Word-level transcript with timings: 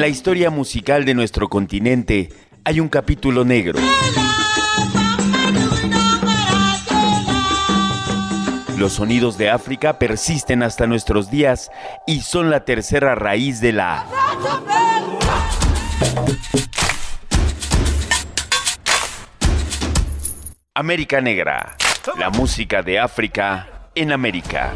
En 0.00 0.06
la 0.06 0.08
historia 0.08 0.48
musical 0.48 1.04
de 1.04 1.12
nuestro 1.12 1.50
continente 1.50 2.30
hay 2.64 2.80
un 2.80 2.88
capítulo 2.88 3.44
negro. 3.44 3.78
Los 8.78 8.94
sonidos 8.94 9.36
de 9.36 9.50
África 9.50 9.98
persisten 9.98 10.62
hasta 10.62 10.86
nuestros 10.86 11.30
días 11.30 11.70
y 12.06 12.22
son 12.22 12.48
la 12.48 12.64
tercera 12.64 13.14
raíz 13.14 13.60
de 13.60 13.72
la 13.74 14.06
América 20.72 21.20
Negra, 21.20 21.76
la 22.18 22.30
música 22.30 22.80
de 22.80 22.98
África 22.98 23.90
en 23.94 24.12
América. 24.12 24.72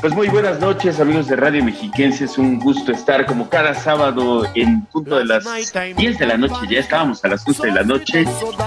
Pues 0.00 0.14
muy 0.14 0.28
buenas 0.28 0.60
noches, 0.60 0.98
amigos 0.98 1.26
de 1.26 1.36
Radio 1.36 1.62
Mexiquense. 1.62 2.24
Es 2.24 2.38
un 2.38 2.58
gusto 2.58 2.90
estar 2.90 3.26
como 3.26 3.50
cada 3.50 3.74
sábado 3.74 4.46
en 4.54 4.86
punto 4.86 5.18
de 5.18 5.26
las 5.26 5.44
10 5.94 6.18
de 6.18 6.26
la 6.26 6.38
noche. 6.38 6.54
Ya 6.70 6.80
estábamos 6.80 7.22
a 7.22 7.28
las 7.28 7.46
11 7.46 7.66
de 7.66 7.72
la 7.72 7.82
noche. 7.82 8.24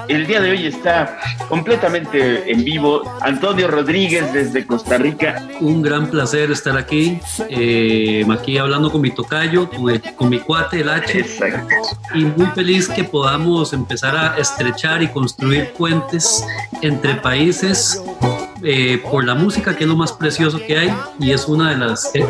El 0.09 0.27
día 0.27 0.39
de 0.39 0.51
hoy 0.51 0.67
está 0.67 1.17
completamente 1.49 2.51
en 2.51 2.63
vivo 2.63 3.01
Antonio 3.21 3.67
Rodríguez 3.67 4.31
desde 4.31 4.67
Costa 4.67 4.99
Rica. 4.99 5.47
Un 5.59 5.81
gran 5.81 6.05
placer 6.05 6.51
estar 6.51 6.77
aquí, 6.77 7.19
eh, 7.49 8.23
aquí 8.31 8.59
hablando 8.59 8.91
con 8.91 9.01
mi 9.01 9.09
tocayo, 9.09 9.67
con, 10.15 10.29
mi 10.29 10.39
cuate, 10.39 10.81
el 10.81 10.89
H. 10.89 11.17
Exacto. 11.17 11.75
Y 12.13 12.25
muy 12.25 12.45
feliz 12.53 12.87
que 12.87 13.03
podamos 13.05 13.73
empezar 13.73 14.15
a 14.15 14.37
estrechar 14.37 15.01
y 15.01 15.07
construir 15.07 15.73
puentes 15.73 16.45
entre 16.83 17.15
países 17.15 18.03
eh, 18.65 19.01
por 19.11 19.25
la 19.25 19.35
música, 19.35 19.75
que 19.75 19.83
es 19.83 19.89
lo 19.89 19.97
más 19.97 20.13
precioso 20.13 20.57
que 20.65 20.77
hay 20.77 20.93
y 21.23 21.31
es 21.31 21.47
una 21.47 21.69
de 21.69 21.77
las, 21.77 22.11
eh, 22.13 22.25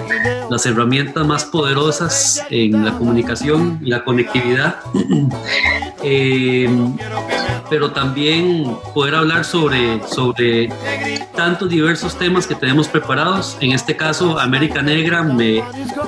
las 0.49 0.65
herramientas 0.65 1.25
más 1.25 1.45
poderosas 1.45 2.43
en 2.49 2.85
la 2.85 2.95
comunicación 2.97 3.79
y 3.81 3.89
la 3.89 4.03
conectividad. 4.03 4.77
Eh, 6.03 6.69
pero 7.69 7.91
también 7.91 8.77
poder 8.93 9.15
hablar 9.15 9.45
sobre, 9.45 9.99
sobre 10.07 10.69
tantos 11.35 11.69
diversos 11.69 12.15
temas 12.17 12.45
que 12.45 12.55
tenemos 12.55 12.87
preparados. 12.87 13.57
En 13.61 13.71
este 13.71 13.95
caso, 13.95 14.39
América 14.39 14.81
Negra 14.81 15.23
me 15.23 15.63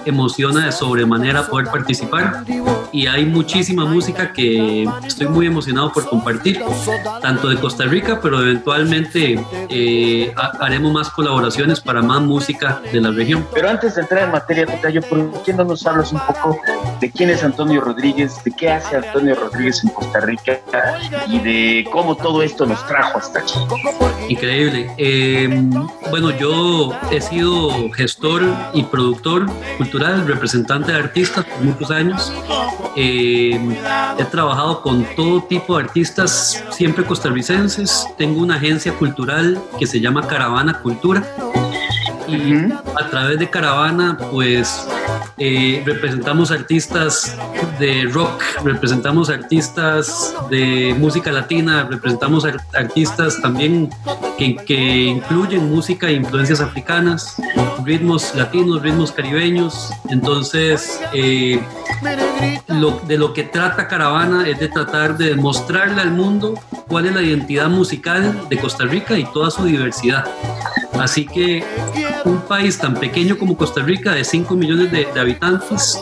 emociona 0.05 0.65
de 0.65 0.71
sobremanera 0.71 1.47
poder 1.47 1.67
participar 1.67 2.43
y 2.91 3.07
hay 3.07 3.25
muchísima 3.25 3.85
música 3.85 4.31
que 4.31 4.87
estoy 5.05 5.27
muy 5.27 5.47
emocionado 5.47 5.91
por 5.91 6.05
compartir, 6.07 6.61
tanto 7.21 7.49
de 7.49 7.55
Costa 7.57 7.85
Rica, 7.85 8.19
pero 8.21 8.41
eventualmente 8.41 9.39
eh, 9.69 10.33
haremos 10.59 10.93
más 10.93 11.09
colaboraciones 11.09 11.81
para 11.81 12.01
más 12.01 12.21
música 12.21 12.81
de 12.91 13.01
la 13.01 13.11
región. 13.11 13.47
Pero 13.53 13.69
antes 13.69 13.95
de 13.95 14.01
entrar 14.01 14.25
en 14.25 14.31
materia, 14.31 14.65
Tocayo, 14.65 15.01
¿por 15.01 15.43
qué 15.43 15.53
no 15.53 15.63
nos 15.63 15.85
hablas 15.87 16.11
un 16.11 16.19
poco 16.19 16.59
de 16.99 17.11
quién 17.11 17.29
es 17.29 17.43
Antonio 17.43 17.81
Rodríguez, 17.81 18.43
de 18.43 18.51
qué 18.51 18.69
hace 18.69 18.97
Antonio 18.97 19.35
Rodríguez 19.35 19.83
en 19.85 19.93
Costa 19.93 20.19
Rica 20.21 20.59
y 21.27 21.39
de 21.39 21.87
cómo 21.91 22.15
todo 22.15 22.41
esto 22.41 22.65
nos 22.65 22.85
trajo 22.87 23.19
hasta 23.19 23.39
aquí? 23.39 23.53
Increíble. 24.29 24.91
Eh, 24.97 25.47
bueno, 26.09 26.31
yo 26.31 26.93
he 27.11 27.21
sido 27.21 27.91
gestor 27.91 28.43
y 28.73 28.83
productor 28.83 29.45
cultural, 29.77 30.27
representante 30.27 30.91
de 30.91 30.97
artistas 30.97 31.45
por 31.45 31.61
muchos 31.61 31.91
años. 31.91 32.31
Eh, 32.95 33.59
he 34.17 34.25
trabajado 34.25 34.81
con 34.81 35.05
todo 35.15 35.43
tipo 35.43 35.77
de 35.77 35.83
artistas, 35.83 36.63
siempre 36.71 37.05
costarricenses. 37.05 38.07
Tengo 38.17 38.41
una 38.41 38.55
agencia 38.55 38.93
cultural 38.93 39.61
que 39.77 39.85
se 39.85 39.99
llama 39.99 40.27
Caravana 40.27 40.81
Cultura. 40.81 41.23
Y 42.35 42.71
a 42.99 43.09
través 43.09 43.39
de 43.39 43.49
Caravana, 43.49 44.17
pues 44.31 44.87
eh, 45.37 45.81
representamos 45.85 46.51
artistas 46.51 47.35
de 47.79 48.07
rock, 48.11 48.43
representamos 48.63 49.29
artistas 49.29 50.33
de 50.49 50.95
música 50.97 51.31
latina, 51.31 51.87
representamos 51.89 52.45
artistas 52.73 53.41
también 53.41 53.89
que, 54.37 55.05
incluyen 55.05 55.69
música 55.69 56.07
e 56.07 56.13
influencias 56.13 56.61
africanas, 56.61 57.35
ritmos 57.83 58.33
latinos, 58.35 58.81
ritmos 58.81 59.11
caribeños. 59.11 59.91
Entonces, 60.09 61.01
eh, 61.13 61.61
de 63.07 63.17
lo 63.17 63.33
que 63.33 63.43
trata 63.43 63.87
Caravana 63.87 64.47
es 64.47 64.59
de 64.59 64.67
tratar 64.67 65.17
de 65.17 65.35
mostrarle 65.35 66.01
al 66.01 66.11
mundo 66.11 66.55
cuál 66.87 67.05
es 67.05 67.13
la 67.13 67.21
identidad 67.21 67.69
musical 67.69 68.47
de 68.49 68.57
Costa 68.57 68.85
Rica 68.85 69.17
y 69.17 69.25
toda 69.25 69.51
su 69.51 69.65
diversidad. 69.65 70.25
Así 70.99 71.25
que 71.25 71.63
un 72.23 72.41
país 72.41 72.77
tan 72.77 72.95
pequeño 72.95 73.37
como 73.37 73.57
Costa 73.57 73.81
Rica, 73.81 74.13
de 74.13 74.23
5 74.23 74.55
millones 74.55 74.91
de, 74.91 75.19
habitantes, 75.19 75.99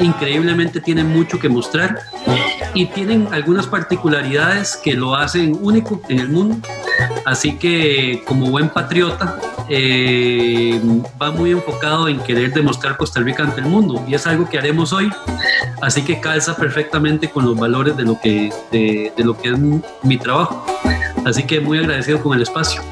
increíblemente 0.00 0.80
tiene 0.80 1.04
mucho 1.04 1.38
que 1.38 1.48
mostrar 1.48 2.00
y 2.74 2.86
tienen 2.86 3.28
algunas 3.32 3.66
particularidades 3.66 4.76
que 4.76 4.94
lo 4.94 5.14
hacen 5.14 5.58
único 5.60 6.00
en 6.08 6.20
el 6.20 6.28
mundo. 6.28 6.56
Así 7.24 7.56
que 7.56 8.22
como 8.26 8.50
buen 8.50 8.68
patriota, 8.68 9.38
eh, 9.68 10.80
va 11.20 11.30
muy 11.30 11.50
enfocado 11.50 12.08
en 12.08 12.20
querer 12.20 12.52
demostrar 12.52 12.96
Costa 12.96 13.20
Rica 13.20 13.42
ante 13.42 13.60
el 13.60 13.66
mundo 13.66 14.04
y 14.06 14.14
es 14.14 14.26
algo 14.26 14.48
que 14.48 14.58
haremos 14.58 14.92
hoy. 14.92 15.10
Así 15.82 16.02
que 16.02 16.20
calza 16.20 16.56
perfectamente 16.56 17.28
con 17.28 17.44
los 17.44 17.56
valores 17.56 17.96
de 17.96 18.04
lo 18.04 18.20
que, 18.20 18.52
de, 18.70 19.12
de 19.16 19.24
lo 19.24 19.36
que 19.36 19.50
es 19.50 19.58
mi 19.58 20.16
trabajo. 20.18 20.64
Así 21.24 21.42
que 21.42 21.60
muy 21.60 21.78
agradecido 21.78 22.22
con 22.22 22.36
el 22.36 22.42
espacio. 22.42 22.82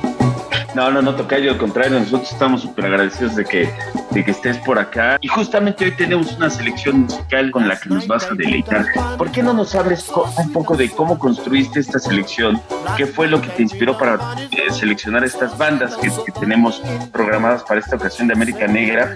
No, 0.74 0.90
no, 0.90 1.00
no, 1.00 1.14
Tocayo, 1.14 1.52
al 1.52 1.58
contrario, 1.58 2.00
nosotros 2.00 2.32
estamos 2.32 2.62
súper 2.62 2.86
agradecidos 2.86 3.36
de 3.36 3.44
que, 3.44 3.72
de 4.10 4.24
que 4.24 4.30
estés 4.32 4.58
por 4.58 4.76
acá. 4.76 5.18
Y 5.20 5.28
justamente 5.28 5.84
hoy 5.84 5.92
tenemos 5.92 6.32
una 6.32 6.50
selección 6.50 7.02
musical 7.02 7.52
con 7.52 7.68
la 7.68 7.78
que 7.78 7.90
nos 7.90 8.08
vas 8.08 8.24
a 8.24 8.34
deleitar. 8.34 8.86
¿Por 9.16 9.30
qué 9.30 9.42
no 9.42 9.52
nos 9.52 9.76
hables 9.76 10.10
un 10.36 10.52
poco 10.52 10.76
de 10.76 10.90
cómo 10.90 11.16
construiste 11.16 11.78
esta 11.78 12.00
selección? 12.00 12.60
¿Qué 12.96 13.06
fue 13.06 13.28
lo 13.28 13.40
que 13.40 13.48
te 13.48 13.62
inspiró 13.62 13.96
para 13.96 14.18
eh, 14.50 14.72
seleccionar 14.72 15.24
estas 15.24 15.56
bandas 15.56 15.96
que, 15.96 16.10
tenemos 16.40 16.82
programadas 17.12 17.62
para 17.62 17.78
esta 17.78 17.94
ocasión 17.94 18.26
de 18.26 18.34
América 18.34 18.66
Negra? 18.66 19.14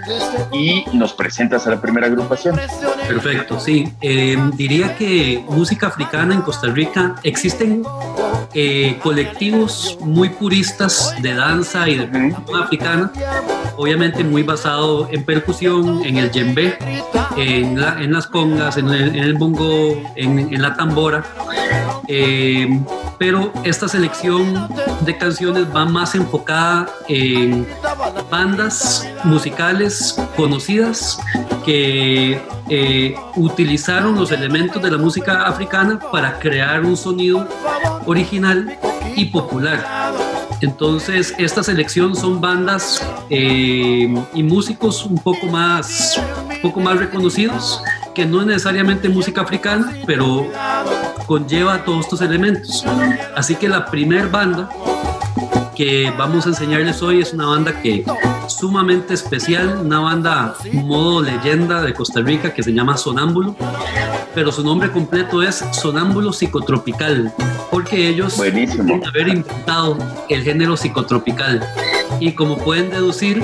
Y 0.53 0.85
nos 0.93 1.11
presentas 1.11 1.67
a 1.67 1.71
la 1.71 1.81
primera 1.81 2.07
agrupación. 2.07 2.57
Perfecto, 3.05 3.59
sí. 3.59 3.91
Eh, 3.99 4.37
diría 4.53 4.95
que 4.95 5.43
música 5.49 5.87
africana 5.87 6.35
en 6.35 6.41
Costa 6.41 6.67
Rica 6.67 7.15
existen 7.23 7.83
eh, 8.53 8.97
colectivos 9.03 9.97
muy 10.01 10.29
puristas 10.29 11.13
de 11.21 11.33
y 11.87 11.95
de 11.95 12.35
africana, 12.61 13.11
obviamente 13.75 14.23
muy 14.23 14.43
basado 14.43 15.07
en 15.11 15.23
percusión, 15.23 16.05
en 16.05 16.17
el 16.17 16.29
djembe, 16.31 16.77
en, 17.37 17.77
en 17.77 18.13
las 18.13 18.27
congas, 18.27 18.77
en 18.77 18.89
el, 18.89 19.33
bongo, 19.33 20.01
en, 20.15 20.61
la 20.61 20.75
tambora. 20.75 21.23
Eh, 22.07 22.67
pero 23.17 23.51
esta 23.63 23.87
selección 23.87 24.67
de 25.01 25.17
canciones 25.17 25.65
va 25.75 25.85
más 25.85 26.13
enfocada 26.15 26.87
en 27.07 27.67
bandas 28.29 29.07
musicales 29.23 30.15
conocidas 30.35 31.19
que 31.65 32.39
eh, 32.69 33.15
utilizaron 33.35 34.15
los 34.15 34.31
elementos 34.31 34.81
de 34.81 34.91
la 34.91 34.97
música 34.97 35.47
africana 35.47 35.99
para 36.11 36.37
crear 36.37 36.85
un 36.85 36.95
sonido 36.95 37.47
original 38.05 38.77
y 39.15 39.25
popular. 39.25 40.28
Entonces, 40.61 41.33
esta 41.37 41.63
selección 41.63 42.15
son 42.15 42.41
bandas 42.41 43.01
eh, 43.29 44.13
y 44.33 44.43
músicos 44.43 45.05
un 45.05 45.17
poco 45.17 45.47
más, 45.47 46.21
poco 46.61 46.79
más 46.79 46.97
reconocidos, 46.97 47.81
que 48.13 48.25
no 48.25 48.41
es 48.41 48.47
necesariamente 48.47 49.07
música 49.07 49.41
africana, 49.41 49.93
pero 50.05 50.47
conlleva 51.25 51.83
todos 51.85 52.05
estos 52.05 52.21
elementos. 52.21 52.83
Así 53.35 53.55
que 53.55 53.69
la 53.69 53.85
primer 53.85 54.29
banda 54.29 54.69
que 55.75 56.11
vamos 56.17 56.45
a 56.45 56.49
enseñarles 56.49 57.01
hoy 57.01 57.21
es 57.21 57.33
una 57.33 57.45
banda 57.45 57.81
que 57.81 58.03
sumamente 58.49 59.13
especial, 59.13 59.81
una 59.85 59.99
banda 59.99 60.55
modo 60.73 61.21
leyenda 61.21 61.81
de 61.81 61.93
Costa 61.93 62.21
Rica 62.21 62.53
que 62.53 62.63
se 62.63 62.73
llama 62.73 62.97
Sonámbulo, 62.97 63.55
pero 64.33 64.51
su 64.51 64.63
nombre 64.63 64.91
completo 64.91 65.41
es 65.43 65.63
Sonámbulo 65.71 66.33
Psicotropical, 66.33 67.33
porque 67.71 68.09
ellos 68.09 68.37
Buenísimo. 68.37 68.99
haber 69.07 69.27
inventado 69.27 69.97
el 70.29 70.43
género 70.43 70.75
psicotropical. 70.75 71.65
Y 72.19 72.33
como 72.33 72.57
pueden 72.57 72.89
deducir, 72.89 73.41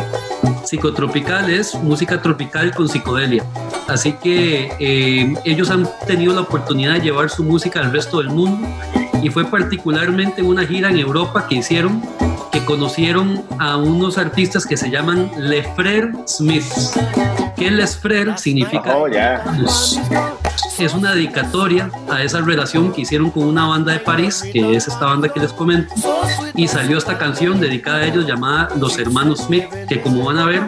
psicotropical 0.65 1.49
es 1.49 1.75
música 1.75 2.21
tropical 2.21 2.73
con 2.73 2.89
psicodelia. 2.89 3.45
Así 3.87 4.13
que 4.13 4.71
eh, 4.79 5.33
ellos 5.45 5.69
han 5.69 5.87
tenido 6.07 6.33
la 6.33 6.41
oportunidad 6.41 6.93
de 6.93 7.01
llevar 7.01 7.29
su 7.29 7.43
música 7.43 7.79
al 7.79 7.91
resto 7.91 8.17
del 8.17 8.29
mundo 8.29 8.67
y 9.21 9.29
fue 9.29 9.45
particularmente 9.45 10.41
una 10.41 10.65
gira 10.65 10.89
en 10.89 10.99
Europa 10.99 11.47
que 11.47 11.55
hicieron 11.55 12.01
que 12.55 12.63
conocieron 12.63 13.43
a 13.59 13.75
unos 13.75 14.17
artistas 14.17 14.65
que 14.65 14.77
se 14.77 14.89
llaman 14.89 15.29
Lefrer 15.37 16.13
Smith. 16.25 16.63
¿Qué 17.57 17.69
Lefrer 17.69 18.39
significa? 18.39 18.95
Oh, 18.95 19.09
es 19.09 20.93
una 20.93 21.13
dedicatoria 21.13 21.91
a 22.09 22.23
esa 22.23 22.39
relación 22.39 22.93
que 22.93 23.01
hicieron 23.01 23.29
con 23.29 23.43
una 23.43 23.67
banda 23.67 23.91
de 23.91 23.99
París, 23.99 24.41
que 24.53 24.73
es 24.73 24.87
esta 24.87 25.05
banda 25.05 25.27
que 25.27 25.41
les 25.41 25.51
comento, 25.51 25.93
y 26.55 26.69
salió 26.69 26.97
esta 26.97 27.17
canción 27.17 27.59
dedicada 27.59 27.97
a 27.97 28.05
ellos 28.05 28.25
llamada 28.25 28.69
Los 28.77 28.97
Hermanos 28.97 29.39
Smith, 29.39 29.65
que 29.89 29.99
como 29.99 30.23
van 30.23 30.37
a 30.37 30.45
ver 30.45 30.61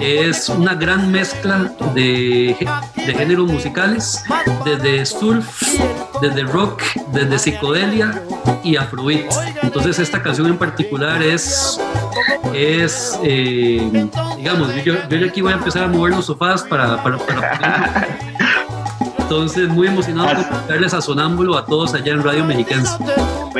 es 0.00 0.48
una 0.48 0.74
gran 0.74 1.10
mezcla 1.12 1.72
de, 1.94 2.56
de 2.94 3.14
géneros 3.14 3.50
musicales, 3.50 4.24
desde 4.64 5.04
surf, 5.06 5.46
desde 6.20 6.42
rock, 6.42 6.82
desde 7.12 7.38
psicodelia 7.38 8.22
y 8.64 8.76
afrobeat. 8.76 9.30
Entonces 9.62 9.98
esta 9.98 10.22
canción 10.22 10.46
en 10.48 10.58
particular 10.58 11.22
es, 11.22 11.78
es 12.54 13.18
eh, 13.22 14.08
digamos, 14.36 14.74
yo, 14.84 14.94
yo, 15.08 15.26
aquí 15.26 15.42
voy 15.42 15.52
a 15.52 15.56
empezar 15.56 15.84
a 15.84 15.88
mover 15.88 16.14
los 16.14 16.26
sofás 16.26 16.62
para... 16.62 17.02
para, 17.02 17.18
para 17.18 18.08
entonces, 19.30 19.68
muy 19.68 19.86
emocionado 19.86 20.42
por 20.42 20.66
darles 20.66 20.92
a 20.92 21.00
Sonámbulo 21.00 21.56
a 21.56 21.64
todos 21.64 21.94
allá 21.94 22.14
en 22.14 22.24
Radio 22.24 22.44
Mexicana. 22.44 22.98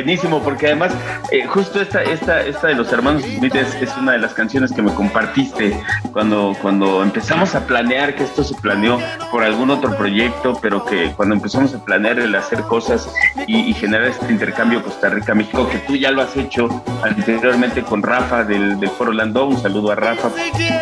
Buenísimo, 0.01 0.43
porque 0.43 0.69
además, 0.69 0.95
eh, 1.31 1.45
justo 1.47 1.79
esta, 1.79 2.03
esta, 2.03 2.41
esta 2.41 2.69
de 2.69 2.75
los 2.75 2.91
hermanos 2.91 3.23
Smith 3.23 3.55
es, 3.55 3.95
una 3.99 4.13
de 4.13 4.19
las 4.19 4.33
canciones 4.33 4.73
que 4.73 4.81
me 4.81 4.95
compartiste 4.95 5.79
cuando, 6.11 6.57
cuando 6.63 7.03
empezamos 7.03 7.55
a 7.55 7.67
planear 7.67 8.15
que 8.15 8.25
esto 8.25 8.43
se 8.43 8.55
planeó 8.55 8.99
por 9.31 9.45
algún 9.45 9.69
otro 9.69 9.95
proyecto, 9.99 10.59
pero 10.63 10.87
que 10.87 11.13
cuando 11.17 11.35
empezamos 11.35 11.75
a 11.75 11.85
planear 11.85 12.19
el 12.19 12.35
hacer 12.35 12.63
cosas 12.63 13.13
y, 13.47 13.75
generar 13.75 14.07
este 14.09 14.33
intercambio 14.33 14.83
Costa 14.83 15.11
Rica-México, 15.11 15.69
que 15.69 15.77
tú 15.81 15.97
ya 15.97 16.11
lo 16.11 16.23
has 16.23 16.35
hecho 16.35 16.83
anteriormente 17.03 17.83
con 17.83 18.03
Rafa 18.03 18.43
del, 18.43 18.81
del 18.81 18.89
Foro 18.89 19.13
Landó, 19.13 19.49
un 19.49 19.61
saludo 19.61 19.93
a 19.93 19.97
Rafa, 19.97 20.31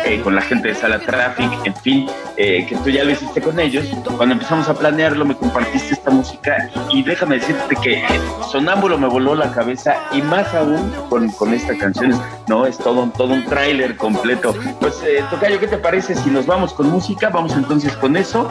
eh, 0.05 0.21
con 0.23 0.33
la 0.33 0.41
gente 0.41 0.69
de 0.69 0.75
Sala 0.75 0.99
Traffic, 0.99 1.51
en 1.65 1.75
fin, 1.75 2.07
eh, 2.37 2.65
que 2.65 2.77
tú 2.77 2.89
ya 2.89 3.03
lo 3.03 3.11
hiciste 3.11 3.41
con 3.41 3.59
ellos. 3.59 3.85
Cuando 4.15 4.33
empezamos 4.33 4.69
a 4.69 4.73
planearlo, 4.73 5.25
me 5.25 5.35
compartiste 5.35 5.95
esta 5.95 6.09
música 6.09 6.69
y 6.89 7.03
déjame 7.03 7.35
decirte 7.35 7.75
que 7.83 8.01
Sonámbulo 8.49 8.97
me 8.97 9.08
voló 9.09 9.35
la 9.35 9.51
cabeza 9.51 9.95
y 10.11 10.21
más 10.21 10.53
aún 10.53 10.91
con, 11.09 11.29
con 11.31 11.53
esta 11.53 11.77
canción, 11.77 12.19
¿no? 12.47 12.65
Es 12.65 12.77
todo, 12.77 13.09
todo 13.15 13.33
un 13.33 13.45
tráiler 13.45 13.97
completo. 13.97 14.55
Pues, 14.79 15.01
eh, 15.03 15.23
Tocayo, 15.29 15.59
¿qué 15.59 15.67
te 15.67 15.77
parece 15.77 16.15
si 16.15 16.29
nos 16.29 16.45
vamos 16.45 16.73
con 16.73 16.89
música? 16.89 17.29
Vamos 17.29 17.53
entonces 17.53 17.95
con 17.97 18.15
eso 18.17 18.49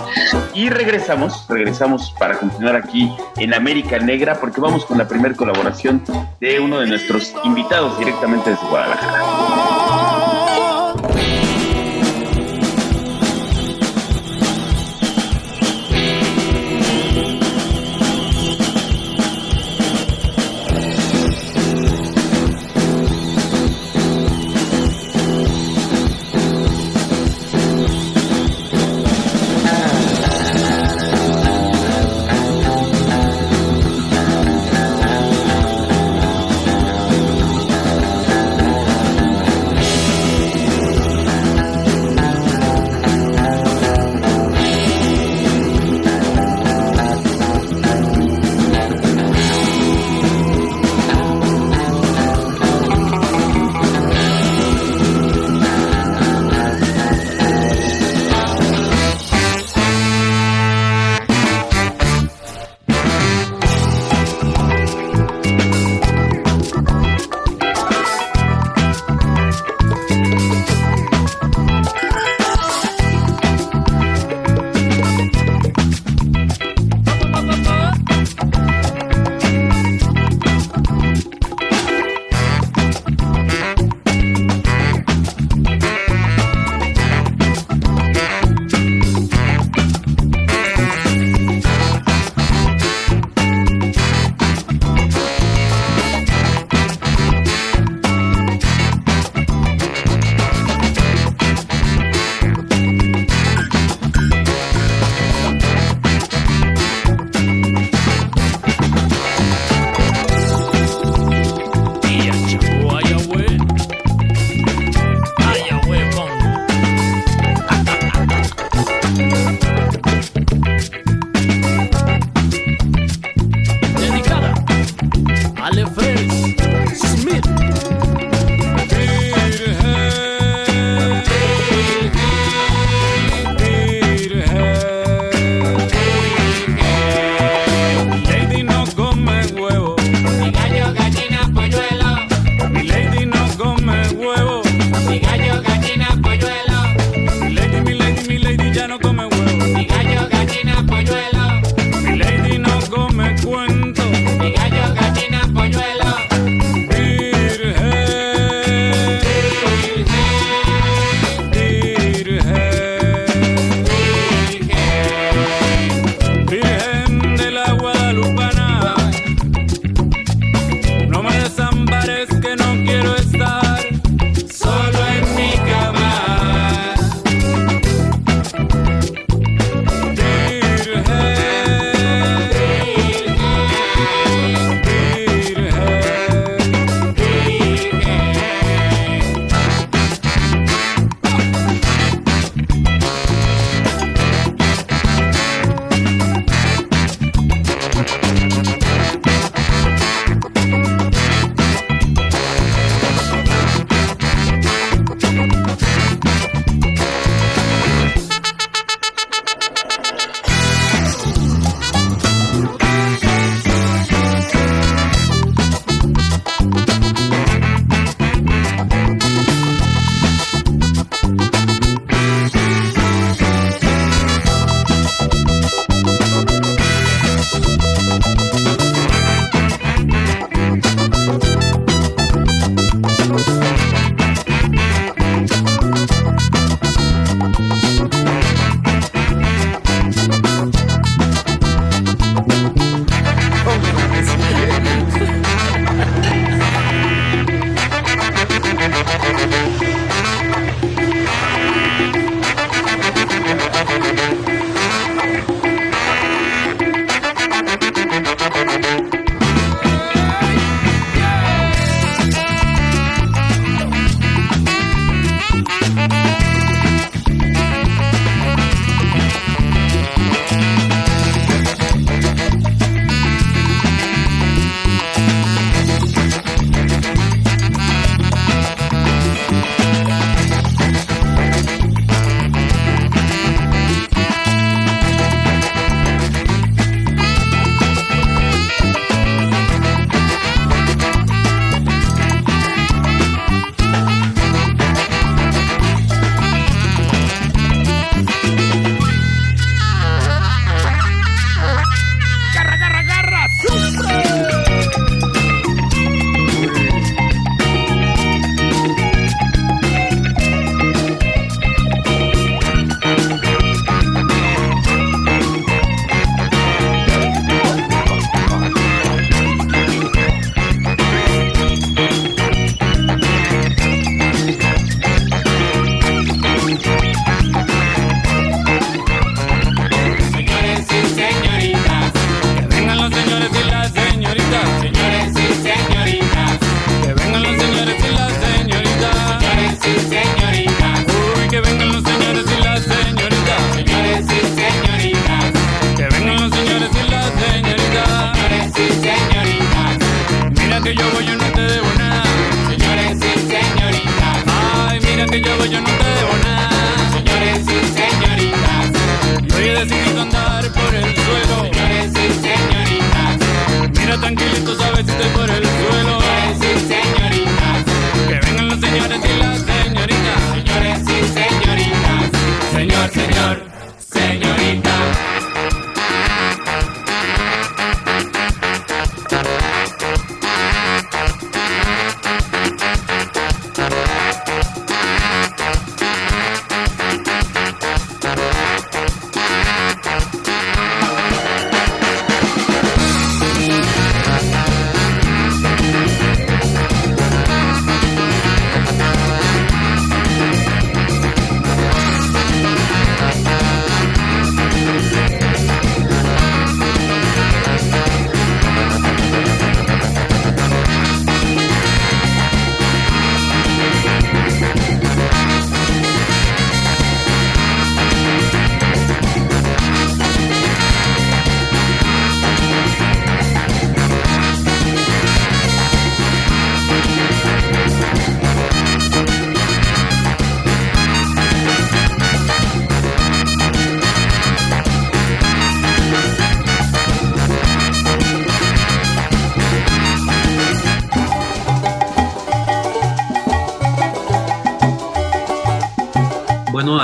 y 0.55 0.71
regresamos, 0.71 1.47
regresamos 1.49 2.15
para 2.19 2.39
continuar 2.39 2.77
aquí 2.77 3.11
en 3.37 3.55
América 3.55 3.99
Negra 3.99 4.41
porque 4.41 4.61
vamos 4.61 4.85
con 4.85 4.99
la 4.99 5.09
primera 5.09 5.35
colaboración 5.35 6.03
de 6.41 6.61
uno 6.61 6.81
de 6.81 6.87
nuestros 6.87 7.35
invitados 7.45 7.99
directamente 7.99 8.51
desde 8.51 8.67
Guadalajara. 8.69 9.58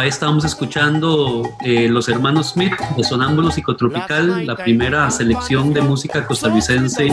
Ahí 0.04 0.10
estábamos 0.10 0.44
escuchando 0.44 1.56
eh, 1.64 1.88
Los 1.88 2.10
Hermanos 2.10 2.50
Smith 2.50 2.74
de 2.94 3.02
Sonámbulo 3.02 3.50
Psicotropical, 3.50 4.46
la 4.46 4.54
primera 4.54 5.10
selección 5.10 5.72
de 5.72 5.80
música 5.80 6.26
costarricense 6.26 7.10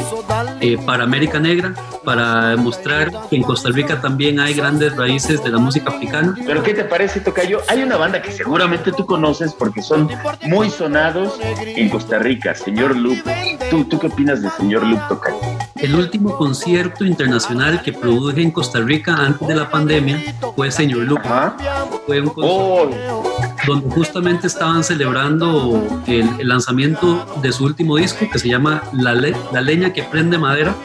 eh, 0.59 0.77
para 0.85 1.05
América 1.05 1.39
Negra, 1.39 1.73
para 2.03 2.49
demostrar 2.49 3.09
que 3.29 3.37
en 3.37 3.43
Costa 3.43 3.69
Rica 3.69 4.01
también 4.01 4.41
hay 4.41 4.53
grandes 4.55 4.93
raíces 4.97 5.41
de 5.41 5.51
la 5.51 5.57
música 5.57 5.89
africana. 5.89 6.35
Pero 6.45 6.61
¿qué 6.63 6.73
te 6.73 6.83
parece, 6.83 7.21
Tocayo? 7.21 7.61
Hay 7.69 7.81
una 7.81 7.95
banda 7.95 8.21
que 8.21 8.31
seguramente 8.33 8.91
tú 8.91 9.05
conoces 9.05 9.53
porque 9.53 9.81
son 9.81 10.09
muy 10.41 10.69
sonados 10.69 11.39
en 11.41 11.89
Costa 11.89 12.19
Rica, 12.19 12.53
señor 12.55 12.97
Luke. 12.97 13.23
¿Tú, 13.69 13.85
tú 13.85 13.99
qué 13.99 14.07
opinas 14.07 14.41
de 14.41 14.49
señor 14.49 14.85
Luke 14.85 15.03
Tocayo? 15.07 15.70
El 15.81 15.95
último 15.95 16.37
concierto 16.37 17.05
internacional 17.05 17.81
que 17.81 17.91
produje 17.91 18.41
en 18.41 18.51
Costa 18.51 18.79
Rica 18.79 19.15
antes 19.15 19.47
de 19.47 19.55
la 19.55 19.69
pandemia 19.69 20.35
fue 20.55 20.69
Señor 20.69 20.99
Luke. 21.05 21.27
Fue 22.05 22.21
un 22.21 22.29
concierto 22.29 23.23
oh. 23.23 23.49
donde 23.65 23.89
justamente 23.89 24.45
estaban 24.45 24.83
celebrando 24.83 26.03
el, 26.05 26.47
lanzamiento 26.47 27.25
de 27.41 27.51
su 27.51 27.65
último 27.65 27.97
disco 27.97 28.27
que 28.31 28.37
se 28.37 28.49
llama 28.49 28.83
La, 28.93 29.15
la 29.15 29.61
leña 29.61 29.91
que 29.91 30.03
prende 30.03 30.37
madera. 30.37 30.75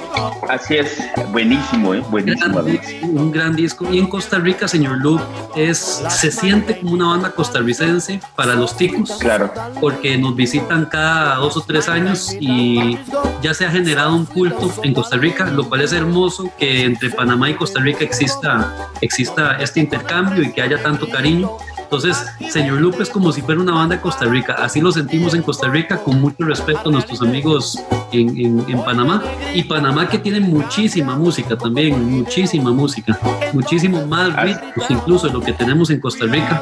Así 0.48 0.76
es, 0.76 0.98
buenísimo, 1.32 1.94
¿eh? 1.94 2.02
buenísimo. 2.08 2.60
un 3.02 3.32
gran 3.32 3.56
disco. 3.56 3.86
Y 3.92 3.98
en 3.98 4.06
Costa 4.06 4.38
Rica, 4.38 4.68
Señor 4.68 4.98
Luke, 4.98 5.24
es, 5.56 6.02
se 6.08 6.30
siente 6.30 6.78
como 6.78 6.92
una 6.92 7.08
banda 7.08 7.30
costarricense 7.32 8.20
para 8.34 8.54
los 8.54 8.76
ticos. 8.76 9.10
Claro. 9.18 9.52
Porque 9.80 10.16
nos 10.16 10.36
visitan 10.36 10.86
cada 10.86 11.36
dos 11.36 11.56
o 11.56 11.60
tres 11.62 11.88
años 11.88 12.34
y 12.38 12.96
ya 13.42 13.54
se 13.54 13.66
ha 13.66 13.70
generado 13.70 14.14
un 14.14 14.24
culto 14.24 14.72
en 14.86 14.94
Costa 14.94 15.16
Rica, 15.16 15.46
lo 15.46 15.68
cual 15.68 15.82
es 15.82 15.92
hermoso 15.92 16.50
que 16.58 16.84
entre 16.84 17.10
Panamá 17.10 17.50
y 17.50 17.54
Costa 17.54 17.80
Rica 17.80 18.04
exista, 18.04 18.88
exista 19.00 19.58
este 19.58 19.80
intercambio 19.80 20.42
y 20.42 20.52
que 20.52 20.62
haya 20.62 20.82
tanto 20.82 21.08
cariño. 21.08 21.50
Entonces, 21.86 22.26
señor 22.50 22.80
Lupe 22.80 23.04
es 23.04 23.10
como 23.10 23.30
si 23.30 23.42
fuera 23.42 23.60
una 23.60 23.72
banda 23.72 23.94
de 23.94 24.02
Costa 24.02 24.24
Rica. 24.24 24.54
Así 24.58 24.80
lo 24.80 24.90
sentimos 24.90 25.34
en 25.34 25.42
Costa 25.42 25.68
Rica, 25.68 25.98
con 25.98 26.20
mucho 26.20 26.44
respeto 26.44 26.88
a 26.88 26.92
nuestros 26.92 27.22
amigos 27.22 27.78
en, 28.10 28.64
en, 28.68 28.84
Panamá. 28.84 29.22
Y 29.54 29.62
Panamá 29.62 30.08
que 30.08 30.18
tiene 30.18 30.40
muchísima 30.40 31.14
música 31.14 31.56
también, 31.56 32.10
muchísima 32.10 32.72
música, 32.72 33.16
muchísimo 33.52 34.04
más 34.04 34.34
ritmos 34.42 34.90
incluso 34.90 35.28
de 35.28 35.32
lo 35.32 35.40
que 35.40 35.52
tenemos 35.52 35.88
en 35.90 36.00
Costa 36.00 36.26
Rica. 36.26 36.60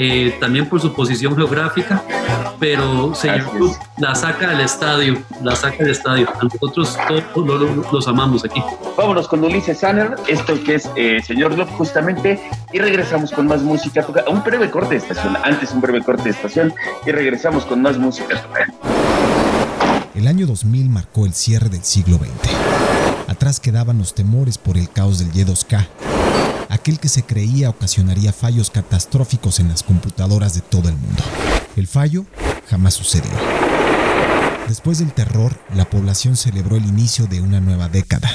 Eh, 0.00 0.36
también 0.38 0.68
por 0.68 0.80
su 0.80 0.92
posición 0.92 1.34
geográfica, 1.34 2.02
pero 2.60 3.14
señor 3.16 3.50
la 3.96 4.14
saca 4.14 4.50
del 4.50 4.60
estadio, 4.60 5.20
la 5.42 5.56
saca 5.56 5.78
del 5.78 5.90
estadio. 5.90 6.28
A 6.30 6.44
nosotros 6.44 6.96
todos 7.34 7.92
los, 7.92 8.06
amamos 8.06 8.44
aquí. 8.44 8.62
Vámonos 8.96 9.26
con 9.26 9.42
Ulises 9.42 9.80
Sanner, 9.80 10.14
esto 10.28 10.54
que 10.62 10.76
es 10.76 10.88
eh, 10.94 11.20
señor 11.26 11.58
Love 11.58 11.70
justamente, 11.70 12.40
y 12.72 12.78
regresamos 12.78 13.32
con 13.32 13.48
más 13.48 13.62
música. 13.62 14.06
Un 14.30 14.42
breve 14.48 14.70
corte 14.70 14.94
de 14.94 15.00
estación, 15.00 15.36
antes 15.44 15.72
un 15.72 15.82
breve 15.82 16.02
corte 16.02 16.24
de 16.24 16.30
estación, 16.30 16.72
y 17.06 17.12
regresamos 17.12 17.66
con 17.66 17.82
más 17.82 17.98
música. 17.98 18.42
El 20.14 20.26
año 20.26 20.46
2000 20.46 20.88
marcó 20.88 21.26
el 21.26 21.34
cierre 21.34 21.68
del 21.68 21.84
siglo 21.84 22.16
XX. 22.16 22.30
Atrás 23.28 23.60
quedaban 23.60 23.98
los 23.98 24.14
temores 24.14 24.56
por 24.56 24.78
el 24.78 24.88
caos 24.90 25.18
del 25.18 25.32
Y2K 25.32 25.86
aquel 26.70 27.00
que 27.00 27.08
se 27.08 27.22
creía 27.22 27.70
ocasionaría 27.70 28.32
fallos 28.32 28.70
catastróficos 28.70 29.58
en 29.58 29.68
las 29.68 29.82
computadoras 29.82 30.54
de 30.54 30.60
todo 30.60 30.88
el 30.88 30.96
mundo. 30.96 31.22
El 31.76 31.86
fallo 31.86 32.24
jamás 32.68 32.94
sucedió. 32.94 33.30
Después 34.68 34.98
del 34.98 35.12
terror, 35.12 35.58
la 35.74 35.88
población 35.88 36.36
celebró 36.36 36.76
el 36.76 36.84
inicio 36.84 37.26
de 37.26 37.40
una 37.40 37.60
nueva 37.60 37.88
década. 37.88 38.30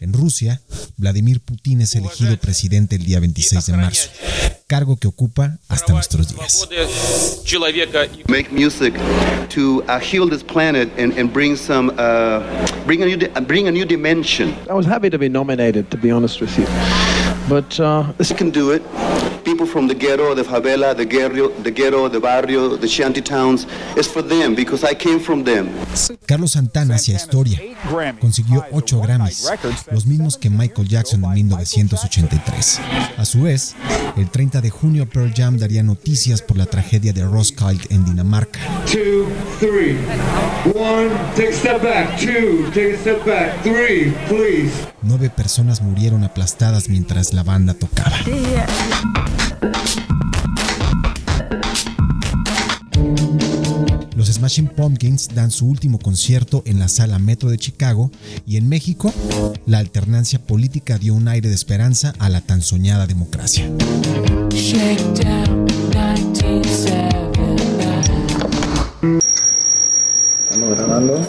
En 0.00 0.12
Rusia, 0.12 0.62
Vladimir 0.96 1.40
Putin 1.40 1.80
es 1.80 1.96
elegido 1.96 2.36
presidente 2.36 2.94
el 2.94 3.04
día 3.04 3.18
26 3.18 3.66
de 3.66 3.72
marzo, 3.76 4.10
cargo 4.68 4.96
que 4.96 5.08
ocupa 5.08 5.58
hasta 5.66 5.92
nuestros 5.92 6.28
días. 6.28 6.68
Make 8.28 8.48
music 8.52 8.94
to 9.52 9.82
uh, 9.88 9.98
heal 9.98 10.28
this 10.30 10.44
planet 10.44 10.88
and, 10.98 11.18
and 11.18 11.32
bring 11.32 11.56
some, 11.56 11.90
uh, 11.98 12.40
bring 12.86 13.02
a 13.02 13.06
new, 13.06 13.18
bring 13.48 13.66
a 13.66 13.72
new 13.72 13.84
dimension. 13.84 14.54
I 14.70 14.74
was 14.74 14.86
happy 14.86 15.10
to 15.10 15.18
be 15.18 15.28
nominated, 15.28 15.90
to 15.90 15.96
be 15.96 16.12
honest 16.12 16.40
with 16.40 16.56
you, 16.56 16.66
but 17.48 17.78
uh, 17.80 18.12
this 18.18 18.32
can 18.32 18.50
do 18.50 18.70
it. 18.72 18.82
People 19.44 19.66
from 19.66 19.86
the 19.86 19.94
ghetto, 19.94 20.34
the 20.34 20.42
favela, 20.42 20.96
the 20.96 21.04
ghetto, 21.04 21.48
the 21.62 21.70
ghetto, 21.70 22.08
the 22.08 22.18
barrio, 22.18 22.76
the 22.76 22.88
shanty 22.88 23.20
towns, 23.20 23.66
it's 23.94 24.08
for 24.08 24.22
them 24.22 24.54
because 24.54 24.82
I 24.84 24.94
came 24.94 25.20
from 25.20 25.44
them. 25.44 25.68
Carlos 26.26 26.52
Santana 26.52 26.94
hacía 26.94 27.16
historia. 27.16 27.60
Consiguió 28.20 28.64
ocho 28.72 29.00
Grammys, 29.00 29.46
los 29.92 30.06
mismos 30.06 30.38
que 30.38 30.48
Michael 30.48 30.88
Jackson 30.88 31.22
en 31.24 31.34
1983. 31.34 32.80
A 33.18 33.24
su 33.26 33.42
vez, 33.42 33.74
el 34.16 34.30
30 34.30 34.62
de 34.62 34.70
junio 34.70 35.06
Pearl 35.08 35.32
Jam 35.34 35.58
daría 35.58 35.82
noticias 35.82 36.40
por 36.40 36.56
la 36.56 36.64
tragedia 36.64 37.12
de 37.12 37.24
Roskilde 37.24 37.84
en 37.90 38.04
Dinamarca. 38.06 38.60
Nueve 45.02 45.30
personas 45.30 45.82
murieron 45.82 46.24
aplastadas 46.24 46.88
mientras 46.88 47.33
la 47.34 47.42
banda 47.42 47.74
tocaba. 47.74 48.16
Los 54.16 54.28
Smashing 54.28 54.68
Pumpkins 54.68 55.28
dan 55.34 55.50
su 55.50 55.66
último 55.66 55.98
concierto 55.98 56.62
en 56.66 56.78
la 56.78 56.88
sala 56.88 57.18
Metro 57.18 57.50
de 57.50 57.58
Chicago 57.58 58.10
y 58.46 58.56
en 58.56 58.68
México 58.68 59.12
la 59.66 59.78
alternancia 59.78 60.38
política 60.38 60.98
dio 60.98 61.14
un 61.14 61.28
aire 61.28 61.48
de 61.48 61.54
esperanza 61.54 62.14
a 62.18 62.28
la 62.28 62.40
tan 62.40 62.62
soñada 62.62 63.06
democracia. 63.06 63.70
Estamos 70.50 70.70
grabando. 70.70 71.20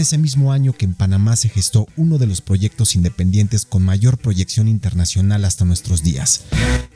Ese 0.00 0.18
mismo 0.18 0.52
año 0.52 0.72
que 0.72 0.84
en 0.84 0.94
Panamá 0.94 1.36
se 1.36 1.48
gestó 1.48 1.86
uno 1.96 2.18
de 2.18 2.26
los 2.26 2.40
proyectos 2.40 2.96
independientes 2.96 3.64
con 3.64 3.82
mayor 3.82 4.18
proyección 4.18 4.68
internacional 4.68 5.44
hasta 5.44 5.64
nuestros 5.64 6.02
días. 6.02 6.44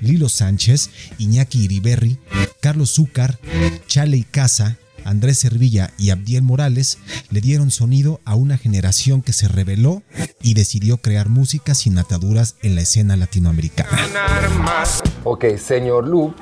Lilo 0.00 0.28
Sánchez, 0.28 0.90
Iñaki 1.18 1.64
Iriberri, 1.64 2.18
Carlos 2.60 2.92
Zúcar, 2.94 3.38
Chale 3.86 4.24
Casa, 4.30 4.78
Andrés 5.04 5.38
Servilla 5.38 5.90
y 5.98 6.10
Abdiel 6.10 6.42
Morales 6.42 6.98
le 7.30 7.40
dieron 7.40 7.70
sonido 7.70 8.20
a 8.24 8.34
una 8.34 8.58
generación 8.58 9.22
que 9.22 9.32
se 9.32 9.48
reveló 9.48 10.02
y 10.42 10.54
decidió 10.54 10.98
crear 10.98 11.28
música 11.28 11.74
sin 11.74 11.98
ataduras 11.98 12.56
en 12.62 12.74
la 12.74 12.82
escena 12.82 13.16
latinoamericana. 13.16 13.90
Ok, 15.24 15.44
señor 15.56 16.06
Lu, 16.06 16.34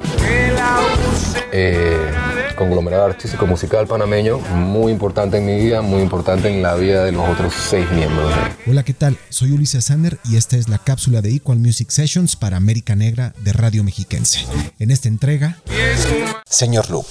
eh, 1.52 2.10
conglomerado 2.58 3.04
artístico 3.04 3.46
musical 3.46 3.86
panameño, 3.86 4.38
muy 4.38 4.90
importante 4.90 5.38
en 5.38 5.46
mi 5.46 5.56
vida, 5.60 5.80
muy 5.80 6.02
importante 6.02 6.52
en 6.52 6.60
la 6.60 6.74
vida 6.74 7.04
de 7.04 7.12
los 7.12 7.26
otros 7.28 7.54
seis 7.54 7.88
miembros. 7.92 8.32
Hola, 8.66 8.82
¿qué 8.82 8.94
tal? 8.94 9.16
Soy 9.28 9.52
Ulises 9.52 9.84
Sander 9.84 10.18
y 10.24 10.36
esta 10.36 10.56
es 10.56 10.68
la 10.68 10.78
cápsula 10.78 11.22
de 11.22 11.32
Equal 11.32 11.60
Music 11.60 11.90
Sessions 11.90 12.34
para 12.34 12.56
América 12.56 12.96
Negra 12.96 13.32
de 13.38 13.52
Radio 13.52 13.84
Mexiquense. 13.84 14.40
En 14.80 14.90
esta 14.90 15.06
entrega, 15.06 15.58
Señor 16.46 16.90
Loop. 16.90 17.06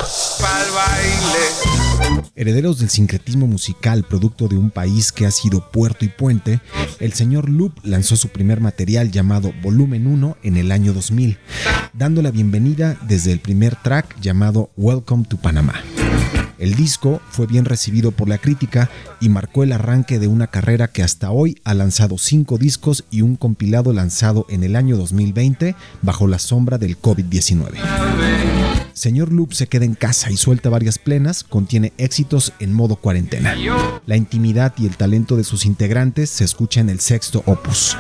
Herederos 2.36 2.80
del 2.80 2.90
sincretismo 2.90 3.48
musical, 3.48 4.04
producto 4.04 4.48
de 4.48 4.58
un 4.58 4.70
país 4.70 5.12
que 5.12 5.26
ha 5.26 5.32
sido 5.32 5.72
puerto 5.72 6.06
y 6.06 6.10
puente, 6.10 6.62
el 7.00 7.14
señor 7.14 7.50
Loop 7.50 7.74
lanzó 7.84 8.16
su 8.16 8.30
primer 8.30 8.62
material 8.62 9.12
llamado 9.12 9.52
Volumen 9.64 10.08
1 10.08 10.38
en 10.44 10.58
el 10.58 10.72
año 10.72 10.94
2000, 10.94 11.38
dando 11.94 12.22
la 12.22 12.32
bienvenida 12.32 12.98
desde 13.08 13.32
el 13.32 13.40
primer 13.40 13.76
track 13.76 14.20
llamado 14.22 14.70
Welcome 14.78 15.26
to 15.26 15.37
Panama. 15.38 15.74
El 16.58 16.74
disco 16.74 17.22
fue 17.30 17.46
bien 17.46 17.66
recibido 17.66 18.12
por 18.12 18.28
la 18.28 18.40
crítica 18.40 18.90
y 19.20 19.30
marcó 19.30 19.64
el 19.64 19.72
arranque 19.72 20.18
de 20.18 20.28
una 20.28 20.48
carrera 20.48 20.88
que 20.88 21.04
hasta 21.04 21.30
hoy 21.30 21.60
ha 21.64 21.74
lanzado 21.74 22.18
cinco 22.18 22.58
discos 22.58 23.06
y 23.12 23.22
un 23.22 23.36
compilado 23.36 23.94
lanzado 23.94 24.48
en 24.50 24.64
el 24.64 24.76
año 24.76 24.98
2020 24.98 25.76
bajo 26.02 26.28
la 26.28 26.40
sombra 26.40 26.78
del 26.78 27.00
COVID-19. 27.00 27.76
Señor 28.94 29.32
Loop 29.32 29.54
se 29.54 29.68
queda 29.68 29.86
en 29.86 29.94
casa 29.94 30.32
y 30.32 30.38
suelta 30.38 30.70
varias 30.70 30.98
plenas, 30.98 31.44
contiene 31.44 31.94
éxitos 32.00 32.54
en 32.60 32.74
modo 32.74 32.96
cuarentena. 32.96 33.56
La 34.08 34.18
intimidad 34.18 34.74
y 34.78 34.88
el 34.88 34.98
talento 34.98 35.36
de 35.36 35.44
sus 35.44 35.66
integrantes 35.66 36.32
se 36.32 36.44
escucha 36.44 36.82
en 36.82 36.90
el 36.90 37.00
sexto 37.00 37.44
opus. 37.46 37.96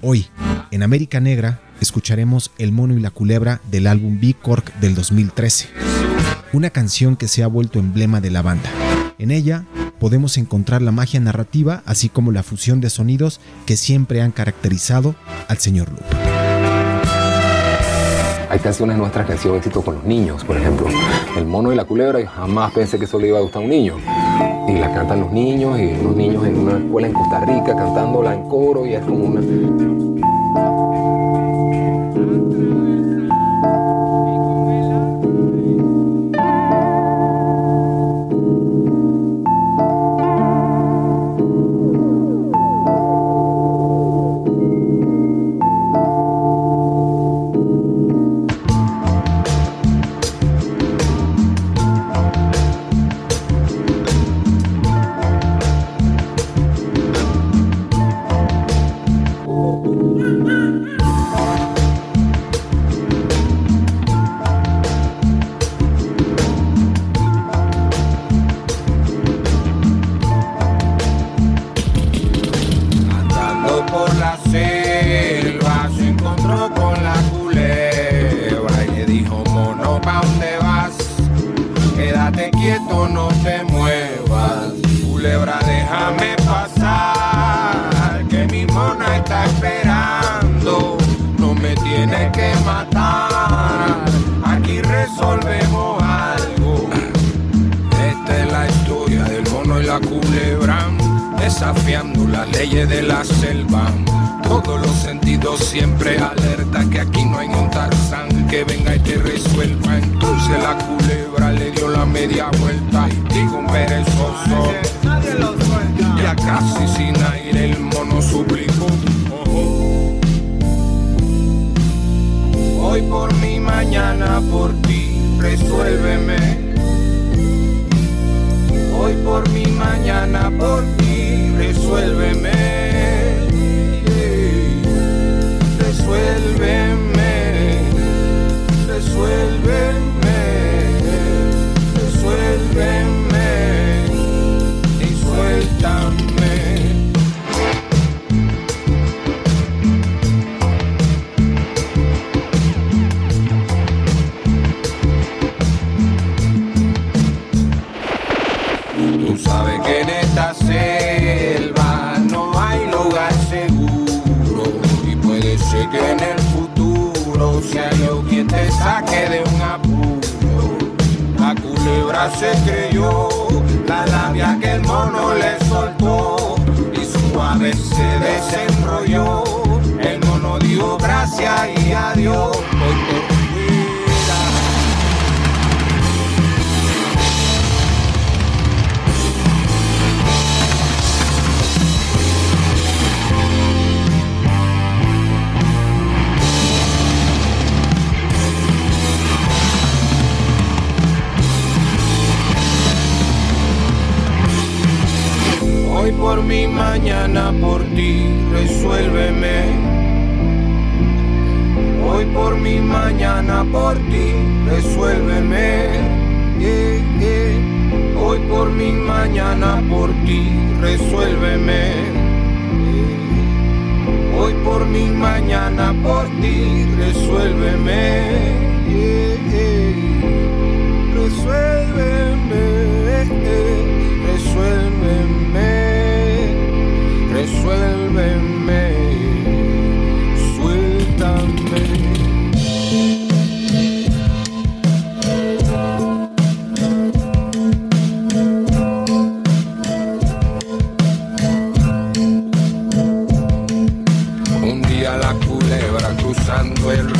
Hoy, 0.00 0.26
en 0.70 0.84
América 0.84 1.18
Negra, 1.18 1.60
escucharemos 1.80 2.52
El 2.58 2.70
mono 2.70 2.96
y 2.96 3.00
la 3.00 3.10
culebra 3.10 3.60
del 3.72 3.88
álbum 3.88 4.20
B 4.20 4.36
Cork 4.40 4.72
del 4.78 4.94
2013 4.94 6.13
una 6.54 6.70
canción 6.70 7.16
que 7.16 7.28
se 7.28 7.42
ha 7.42 7.48
vuelto 7.48 7.78
emblema 7.78 8.20
de 8.20 8.30
la 8.30 8.42
banda. 8.42 8.70
En 9.18 9.30
ella 9.30 9.64
podemos 9.98 10.38
encontrar 10.38 10.82
la 10.82 10.92
magia 10.92 11.18
narrativa 11.20 11.82
así 11.84 12.08
como 12.08 12.30
la 12.30 12.42
fusión 12.42 12.80
de 12.80 12.90
sonidos 12.90 13.40
que 13.66 13.76
siempre 13.76 14.22
han 14.22 14.30
caracterizado 14.30 15.14
al 15.48 15.58
señor 15.58 15.90
Loop. 15.90 16.04
hay 18.54 18.60
canciones 18.60 18.96
nuestras 18.96 19.26
que 19.26 19.32
han 19.32 19.38
sido 19.38 19.56
éxito 19.56 19.82
con 19.82 19.96
los 19.96 20.04
niños, 20.04 20.44
por 20.44 20.56
ejemplo. 20.56 20.86
El 21.36 21.44
mono 21.44 21.72
y 21.72 21.76
la 21.76 21.84
culebra, 21.84 22.20
y 22.20 22.26
jamás 22.26 22.70
pensé 22.72 23.00
que 23.00 23.06
eso 23.06 23.18
le 23.18 23.26
iba 23.26 23.38
a 23.38 23.40
gustar 23.40 23.62
a 23.62 23.64
un 23.64 23.70
niño. 23.70 23.96
Y 24.68 24.78
la 24.78 24.94
cantan 24.94 25.20
los 25.20 25.32
niños, 25.32 25.76
y 25.80 25.86
unos 25.86 26.14
niños 26.14 26.46
en 26.46 26.58
una 26.58 26.78
escuela 26.78 27.08
en 27.08 27.14
Costa 27.14 27.40
Rica 27.40 27.74
cantándola 27.74 28.32
en 28.32 28.48
coro, 28.48 28.86
y 28.86 28.94
es 28.94 29.04
como 29.04 29.24
una... 29.24 30.93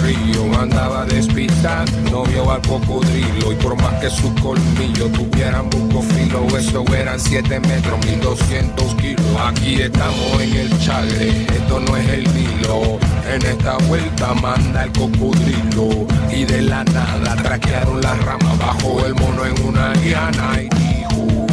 cigarrillo 0.05 0.61
andaba 0.61 1.05
despistado, 1.05 1.91
no 2.11 2.25
vio 2.25 2.51
al 2.51 2.61
cocodrilo 2.63 3.53
y 3.53 3.55
por 3.57 3.81
más 3.81 3.95
que 4.01 4.11
sus 4.11 4.31
colmillos 4.41 5.13
tuvieran 5.13 5.69
buco 5.71 6.03
filo, 6.03 6.47
eso 6.57 6.85
eran 6.95 7.19
7 7.19 7.61
metros, 7.61 7.99
1200 8.07 8.95
kilos. 8.97 9.25
Aquí 9.47 9.81
estamos 9.81 10.41
en 10.41 10.55
el 10.55 10.79
chale, 10.81 11.43
esto 11.43 11.81
no 11.81 11.97
es 11.97 12.09
el 12.09 12.27
hilo. 12.37 12.99
En 13.33 13.43
esta 13.47 13.79
vuelta 13.89 14.35
manda 14.35 14.85
el 14.85 14.93
cocodrilo 14.93 16.07
y 16.31 16.45
de 16.45 16.63
la 16.63 16.85
nada 16.85 17.37
traquearon 17.37 18.01
las 18.01 18.23
ramas 18.25 18.59
bajo 18.59 19.05
el 19.07 19.15
mono 19.15 19.47
en 19.47 19.67
una 19.67 19.95
liana 19.95 20.61
y 20.61 20.69
dijo, 20.77 21.47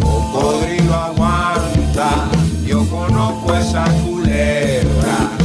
cocodrilo 0.00 0.94
aguanta, 0.94 2.28
yo 2.66 2.84
conozco 2.88 3.54
esa 3.54 3.84
culebra. 4.02 5.39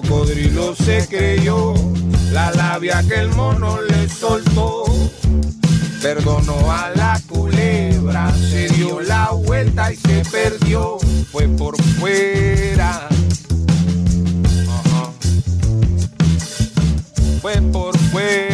cocodrilo 0.00 0.74
se 0.74 1.06
creyó 1.08 1.74
la 2.32 2.50
labia 2.52 3.02
que 3.06 3.14
el 3.14 3.28
mono 3.30 3.80
le 3.82 4.08
soltó. 4.08 4.84
Perdonó 6.02 6.72
a 6.72 6.90
la 6.94 7.20
culebra, 7.28 8.32
se 8.34 8.68
dio 8.68 9.00
la 9.00 9.30
vuelta 9.32 9.92
y 9.92 9.96
se 9.96 10.22
perdió. 10.30 10.98
Fue 11.30 11.48
por 11.48 11.80
fuera. 11.82 13.08
Fue 17.40 17.60
por 17.72 17.96
fuera. 18.10 18.49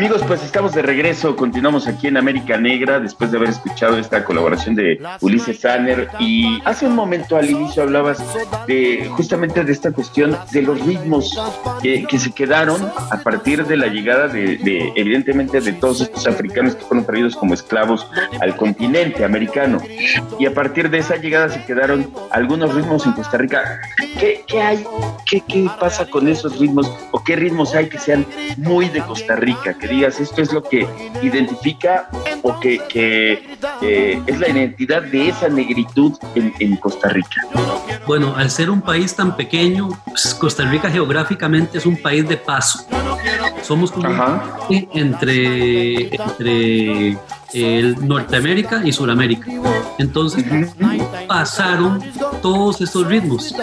Amigos, 0.00 0.22
pues 0.26 0.42
estamos 0.42 0.72
de 0.72 0.80
regreso, 0.80 1.36
continuamos 1.36 1.86
aquí 1.86 2.06
en 2.06 2.16
América 2.16 2.56
Negra 2.56 3.00
después 3.00 3.30
de 3.30 3.36
haber 3.36 3.50
escuchado 3.50 3.98
esta 3.98 4.24
colaboración 4.24 4.74
de 4.74 4.98
Ulises 5.20 5.60
Sanner 5.60 6.08
y 6.18 6.58
hace 6.64 6.86
un 6.86 6.94
momento 6.94 7.36
al 7.36 7.50
inicio 7.50 7.82
hablabas 7.82 8.24
de 8.66 9.10
justamente 9.10 9.62
de 9.62 9.70
esta 9.70 9.92
cuestión 9.92 10.38
de 10.52 10.62
los 10.62 10.80
ritmos 10.86 11.38
que, 11.82 12.06
que 12.06 12.18
se 12.18 12.32
quedaron 12.32 12.90
a 13.10 13.18
partir 13.22 13.66
de 13.66 13.76
la 13.76 13.88
llegada 13.88 14.26
de, 14.26 14.56
de, 14.56 14.90
evidentemente 14.96 15.60
de 15.60 15.74
todos 15.74 16.00
estos 16.00 16.26
africanos 16.26 16.76
que 16.76 16.84
fueron 16.86 17.04
traídos 17.04 17.36
como 17.36 17.52
esclavos 17.52 18.06
al 18.40 18.56
continente 18.56 19.22
americano 19.22 19.82
y 20.38 20.46
a 20.46 20.54
partir 20.54 20.88
de 20.88 20.96
esa 20.96 21.16
llegada 21.16 21.50
se 21.50 21.62
quedaron 21.66 22.10
algunos 22.30 22.74
ritmos 22.74 23.04
en 23.04 23.12
Costa 23.12 23.36
Rica. 23.36 23.78
¿Qué, 24.18 24.44
qué 24.46 24.62
hay? 24.62 24.82
¿Qué, 25.26 25.42
¿Qué 25.46 25.68
pasa 25.78 26.06
con 26.06 26.26
esos 26.26 26.58
ritmos 26.58 26.90
o 27.10 27.22
qué 27.22 27.36
ritmos 27.36 27.74
hay 27.74 27.90
que 27.90 27.98
sean 27.98 28.24
muy 28.56 28.88
de 28.88 29.02
Costa 29.02 29.36
Rica? 29.36 29.74
que 29.74 29.89
esto 29.90 30.40
es 30.40 30.52
lo 30.52 30.62
que 30.62 30.86
identifica 31.20 32.08
o 32.42 32.58
que, 32.60 32.78
que 32.88 33.56
eh, 33.82 34.22
es 34.26 34.38
la 34.38 34.48
identidad 34.48 35.02
de 35.02 35.28
esa 35.28 35.48
negritud 35.48 36.12
en, 36.34 36.52
en, 36.58 36.76
Costa 36.76 37.08
Rica? 37.08 37.42
Bueno, 38.06 38.34
al 38.36 38.50
ser 38.50 38.70
un 38.70 38.80
país 38.80 39.14
tan 39.14 39.36
pequeño, 39.36 39.88
pues 40.06 40.34
Costa 40.34 40.64
Rica 40.64 40.90
geográficamente 40.90 41.78
es 41.78 41.86
un 41.86 41.96
país 41.96 42.28
de 42.28 42.36
paso. 42.36 42.86
Somos 43.62 43.92
como 43.92 44.08
entre, 44.68 46.14
entre 46.14 47.18
el 47.52 48.06
Norteamérica 48.06 48.82
y 48.84 48.92
Sudamérica. 48.92 49.50
Entonces 49.98 50.44
pasaron 51.26 52.02
todos 52.42 52.80
estos 52.80 53.06
ritmos. 53.06 53.54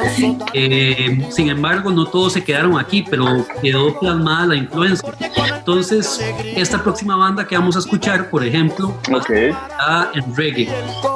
Eh, 0.54 1.28
sin 1.32 1.50
embargo, 1.50 1.92
no 1.92 2.06
todos 2.06 2.34
se 2.34 2.44
quedaron 2.44 2.78
aquí, 2.78 3.04
pero 3.10 3.46
quedó 3.62 3.98
plasmada 4.00 4.48
la 4.48 4.56
influencia. 4.56 5.14
Entonces, 5.58 6.22
esta 6.56 6.82
próxima 6.84 7.16
banda 7.16 7.48
que 7.48 7.58
vamos 7.58 7.76
a 7.76 7.80
escuchar, 7.80 8.30
por 8.30 8.44
ejemplo, 8.46 8.67
okay. 9.14 9.50
está 9.50 10.12
en 10.14 10.36
reggae, 10.36 10.70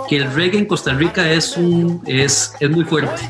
que 0.08 0.18
el 0.18 0.34
reggae 0.34 0.60
en 0.60 0.66
Costa 0.66 0.94
Rica 0.94 1.30
es, 1.32 1.58
un, 1.58 2.02
es, 2.06 2.54
es 2.60 2.70
muy 2.70 2.84
fuerte. 2.84 3.22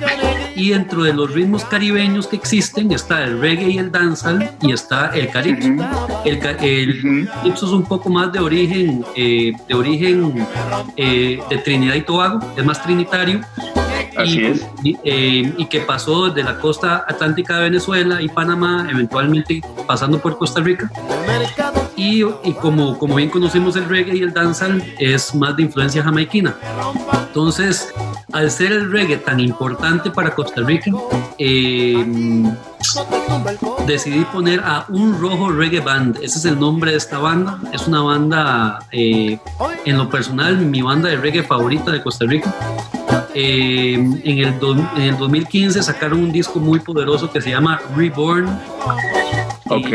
Y 0.55 0.71
dentro 0.71 1.03
de 1.03 1.13
los 1.13 1.31
ritmos 1.31 1.63
caribeños 1.65 2.27
que 2.27 2.36
existen 2.36 2.91
está 2.91 3.23
el 3.23 3.39
reggae 3.39 3.69
y 3.69 3.77
el 3.77 3.91
dancehall 3.91 4.49
y 4.62 4.73
está 4.73 5.07
el 5.07 5.29
calipso. 5.29 5.69
Uh 5.69 5.71
-huh. 5.71 6.21
El, 6.25 6.36
el 6.65 6.89
uh 6.89 6.93
-huh. 6.93 7.34
calipso 7.36 7.65
es 7.65 7.71
un 7.71 7.84
poco 7.84 8.10
más 8.10 8.31
de 8.31 8.39
origen, 8.39 9.05
eh, 9.15 9.53
de 9.67 9.73
origen 9.73 10.45
eh, 10.97 11.39
de 11.49 11.57
Trinidad 11.60 11.95
y 11.95 12.01
Tobago, 12.01 12.39
es 12.57 12.65
más 12.65 12.81
trinitario. 12.84 13.41
Así 14.17 14.39
y, 14.39 14.45
es. 14.45 14.67
Y, 14.84 14.97
eh, 15.03 15.53
y, 15.57 15.65
que 15.65 15.79
pasó 15.81 16.29
desde 16.29 16.43
la 16.43 16.60
costa 16.60 17.05
atlántica 17.07 17.57
de 17.57 17.63
Venezuela 17.69 18.21
y 18.21 18.27
Panamá, 18.27 18.88
eventualmente 18.91 19.62
pasando 19.88 20.19
por 20.19 20.38
Costa 20.38 20.60
Rica. 20.60 20.91
Y, 22.01 22.23
y, 22.43 22.53
como, 22.53 22.97
como 22.97 23.13
bien 23.13 23.29
conocemos 23.29 23.75
el 23.75 23.87
reggae 23.87 24.17
y 24.17 24.23
el 24.23 24.33
dancehall, 24.33 24.83
es 24.97 25.35
más 25.35 25.55
de 25.55 25.61
influencia 25.61 26.01
jamaiquina. 26.01 26.55
Entonces, 27.27 27.93
al 28.31 28.49
ser 28.49 28.71
el 28.71 28.91
reggae 28.91 29.17
tan 29.17 29.39
importante 29.39 30.09
para 30.09 30.33
Costa 30.33 30.61
Rica, 30.61 30.89
eh, 31.37 32.03
decidí 33.85 34.25
poner 34.33 34.61
a 34.61 34.87
Un 34.89 35.21
Rojo 35.21 35.51
Reggae 35.51 35.79
Band. 35.79 36.17
Ese 36.23 36.39
es 36.39 36.45
el 36.45 36.59
nombre 36.59 36.89
de 36.89 36.97
esta 36.97 37.19
banda. 37.19 37.59
Es 37.71 37.87
una 37.87 38.01
banda, 38.01 38.79
eh, 38.91 39.37
en 39.85 39.97
lo 39.99 40.09
personal, 40.09 40.57
mi 40.57 40.81
banda 40.81 41.07
de 41.07 41.17
reggae 41.17 41.43
favorita 41.43 41.91
de 41.91 42.01
Costa 42.01 42.25
Rica. 42.25 42.51
Eh, 43.35 43.93
en, 43.93 44.37
el 44.39 44.59
do, 44.59 44.73
en, 44.73 45.01
el 45.03 45.17
2015 45.19 45.83
sacaron 45.83 46.23
un 46.23 46.31
disco 46.31 46.59
muy 46.59 46.79
poderoso 46.79 47.31
que 47.31 47.41
se 47.41 47.51
llama 47.51 47.79
Reborn. 47.95 48.49
Ok. 49.71 49.89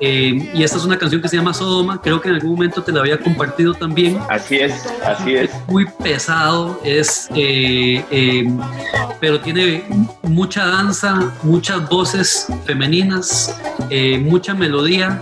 Eh, 0.00 0.50
y 0.54 0.62
esta 0.62 0.76
es 0.76 0.84
una 0.84 0.96
canción 0.98 1.20
que 1.20 1.28
se 1.28 1.36
llama 1.36 1.52
Sodoma. 1.52 2.00
Creo 2.00 2.20
que 2.20 2.28
en 2.28 2.36
algún 2.36 2.52
momento 2.52 2.82
te 2.82 2.92
la 2.92 3.00
había 3.00 3.18
compartido 3.18 3.74
también. 3.74 4.18
Así 4.28 4.56
es, 4.56 4.86
así 5.04 5.34
es. 5.34 5.50
es 5.50 5.68
muy 5.68 5.86
pesado, 6.02 6.80
es, 6.84 7.28
eh, 7.34 8.48
pero 9.20 9.40
tiene 9.40 9.84
mucha 10.22 10.66
danza, 10.66 11.32
muchas 11.42 11.88
voces 11.88 12.46
femeninas, 12.64 13.60
eh, 13.90 14.18
mucha 14.18 14.54
melodía 14.54 15.20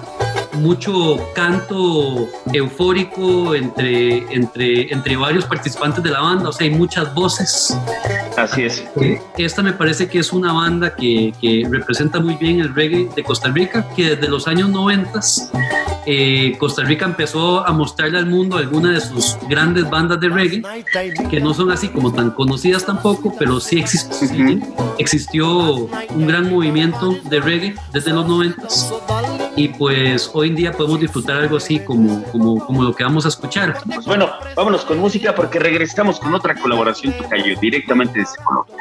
mucho 0.56 1.18
canto 1.34 2.28
eufórico 2.52 3.54
entre, 3.54 4.18
entre, 4.32 4.92
entre 4.92 5.16
varios 5.16 5.44
participantes 5.44 6.02
de 6.02 6.10
la 6.10 6.20
banda, 6.20 6.48
o 6.48 6.52
sea, 6.52 6.66
hay 6.66 6.74
muchas 6.74 7.12
voces. 7.14 7.76
Así 8.36 8.62
es. 8.62 8.84
Esta 9.36 9.62
me 9.62 9.72
parece 9.72 10.08
que 10.08 10.18
es 10.18 10.32
una 10.32 10.52
banda 10.52 10.94
que, 10.94 11.32
que 11.40 11.66
representa 11.70 12.20
muy 12.20 12.34
bien 12.34 12.60
el 12.60 12.74
reggae 12.74 13.08
de 13.14 13.22
Costa 13.22 13.48
Rica, 13.48 13.86
que 13.94 14.16
desde 14.16 14.28
los 14.28 14.48
años 14.48 14.68
90 14.70 15.20
eh, 16.06 16.56
Costa 16.58 16.82
Rica 16.82 17.06
empezó 17.06 17.66
a 17.66 17.72
mostrarle 17.72 18.18
al 18.18 18.26
mundo 18.26 18.56
algunas 18.56 18.92
de 18.92 19.00
sus 19.00 19.36
grandes 19.48 19.88
bandas 19.88 20.20
de 20.20 20.28
reggae, 20.28 20.62
que 21.30 21.40
no 21.40 21.54
son 21.54 21.70
así 21.70 21.88
como 21.88 22.12
tan 22.12 22.30
conocidas 22.30 22.84
tampoco, 22.84 23.34
pero 23.38 23.60
sí 23.60 23.78
uh 23.78 23.80
-huh. 23.80 24.94
existió 24.98 25.48
un 25.50 26.26
gran 26.26 26.50
movimiento 26.50 27.16
de 27.24 27.40
reggae 27.40 27.74
desde 27.92 28.12
los 28.12 28.26
90 28.26 28.68
y 29.56 29.68
pues 29.68 30.30
hoy 30.32 30.48
en 30.48 30.56
día 30.56 30.72
podemos 30.72 31.00
disfrutar 31.00 31.42
algo 31.42 31.56
así 31.56 31.78
como, 31.80 32.22
como, 32.24 32.64
como 32.64 32.82
lo 32.82 32.94
que 32.94 33.04
vamos 33.04 33.24
a 33.24 33.28
escuchar. 33.28 33.78
Pues 33.86 34.06
bueno, 34.06 34.30
vámonos 34.54 34.84
con 34.84 34.98
música 34.98 35.34
porque 35.34 35.58
regresamos 35.58 36.18
con 36.18 36.34
otra 36.34 36.54
colaboración 36.54 37.12
Tocayo, 37.14 37.58
directamente 37.60 38.20
desde 38.20 38.36
Colombia. 38.44 38.74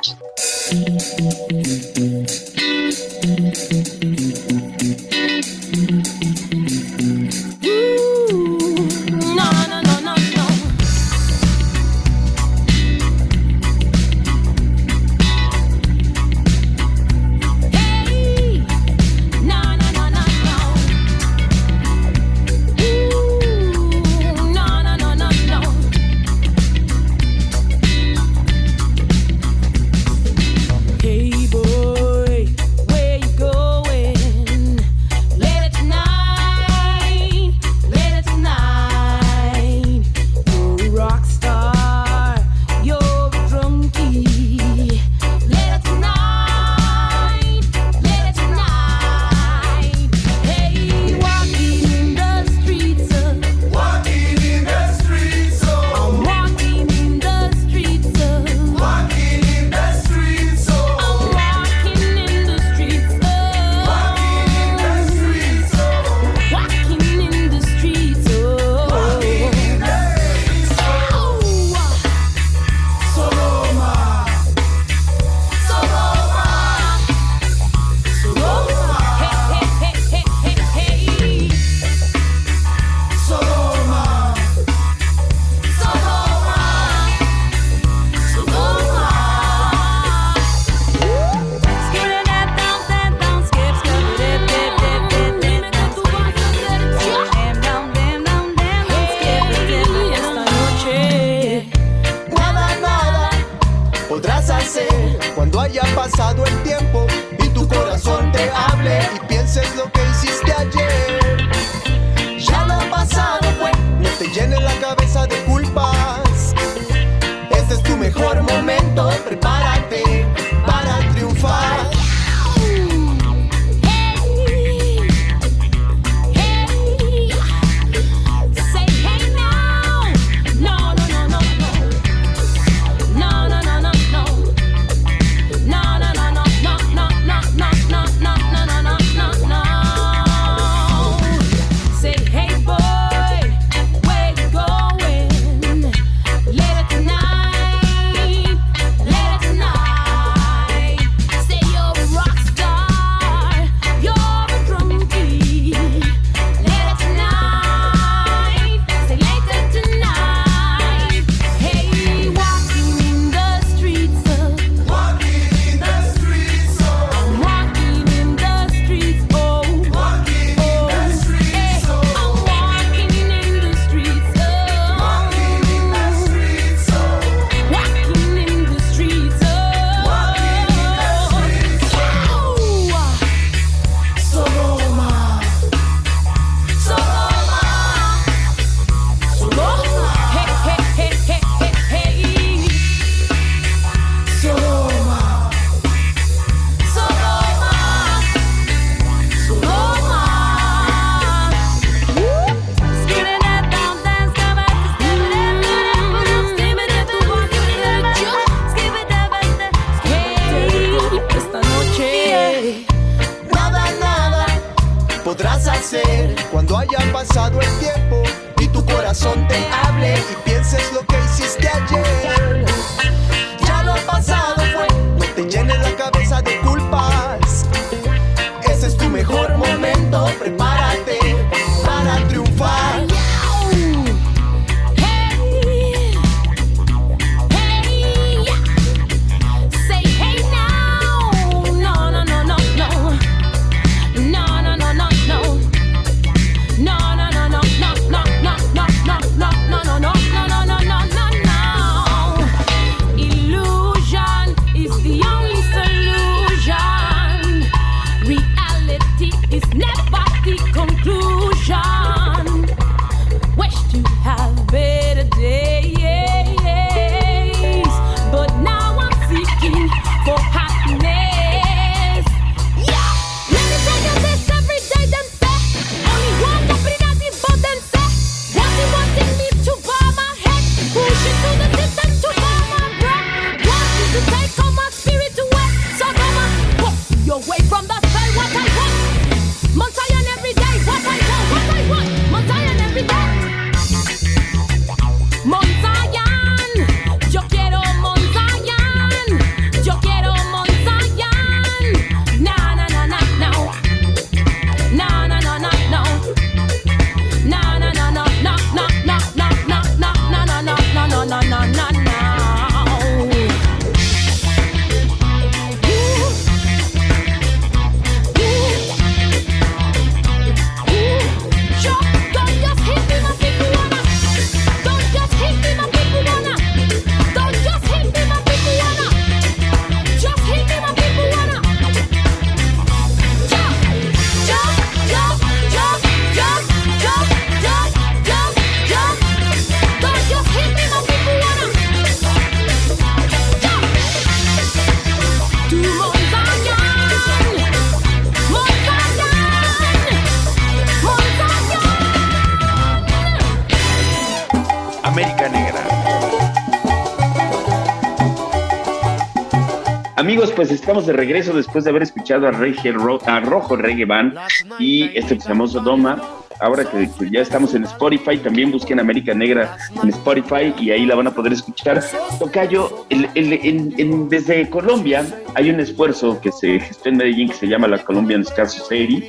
Estamos 360.83 361.05
de 361.05 361.13
regreso 361.13 361.53
después 361.53 361.85
de 361.85 361.91
haber 361.91 362.03
escuchado 362.03 362.45
a, 362.45 362.49
a 362.49 363.39
Rojo 363.39 363.77
Reggae 363.77 364.03
Band 364.03 364.37
y 364.79 365.17
este 365.17 365.39
famoso 365.39 365.79
Doma 365.79 366.21
ahora 366.63 366.85
que, 366.85 367.09
ya 367.29 367.41
estamos 367.41 367.75
en 367.75 367.83
Spotify, 367.83 368.37
también 368.37 368.71
busquen 368.71 368.99
América 368.99 369.33
Negra 369.33 369.77
en 370.01 370.09
Spotify 370.09 370.73
y 370.79 370.91
ahí 370.91 371.05
la 371.05 371.15
van 371.15 371.27
a 371.27 371.31
poder 371.31 371.53
escuchar. 371.53 372.01
Tocayo, 372.39 373.05
desde 373.09 374.69
Colombia 374.69 375.25
hay 375.55 375.69
un 375.69 375.79
esfuerzo 375.79 376.39
que 376.39 376.51
se 376.51 376.79
gestó 376.79 377.09
en 377.09 377.17
Medellín 377.17 377.49
que 377.49 377.55
se 377.55 377.67
llama 377.67 377.87
la 377.87 377.97
Colombian 378.03 378.45
Ska 378.45 378.65
Society 378.67 379.27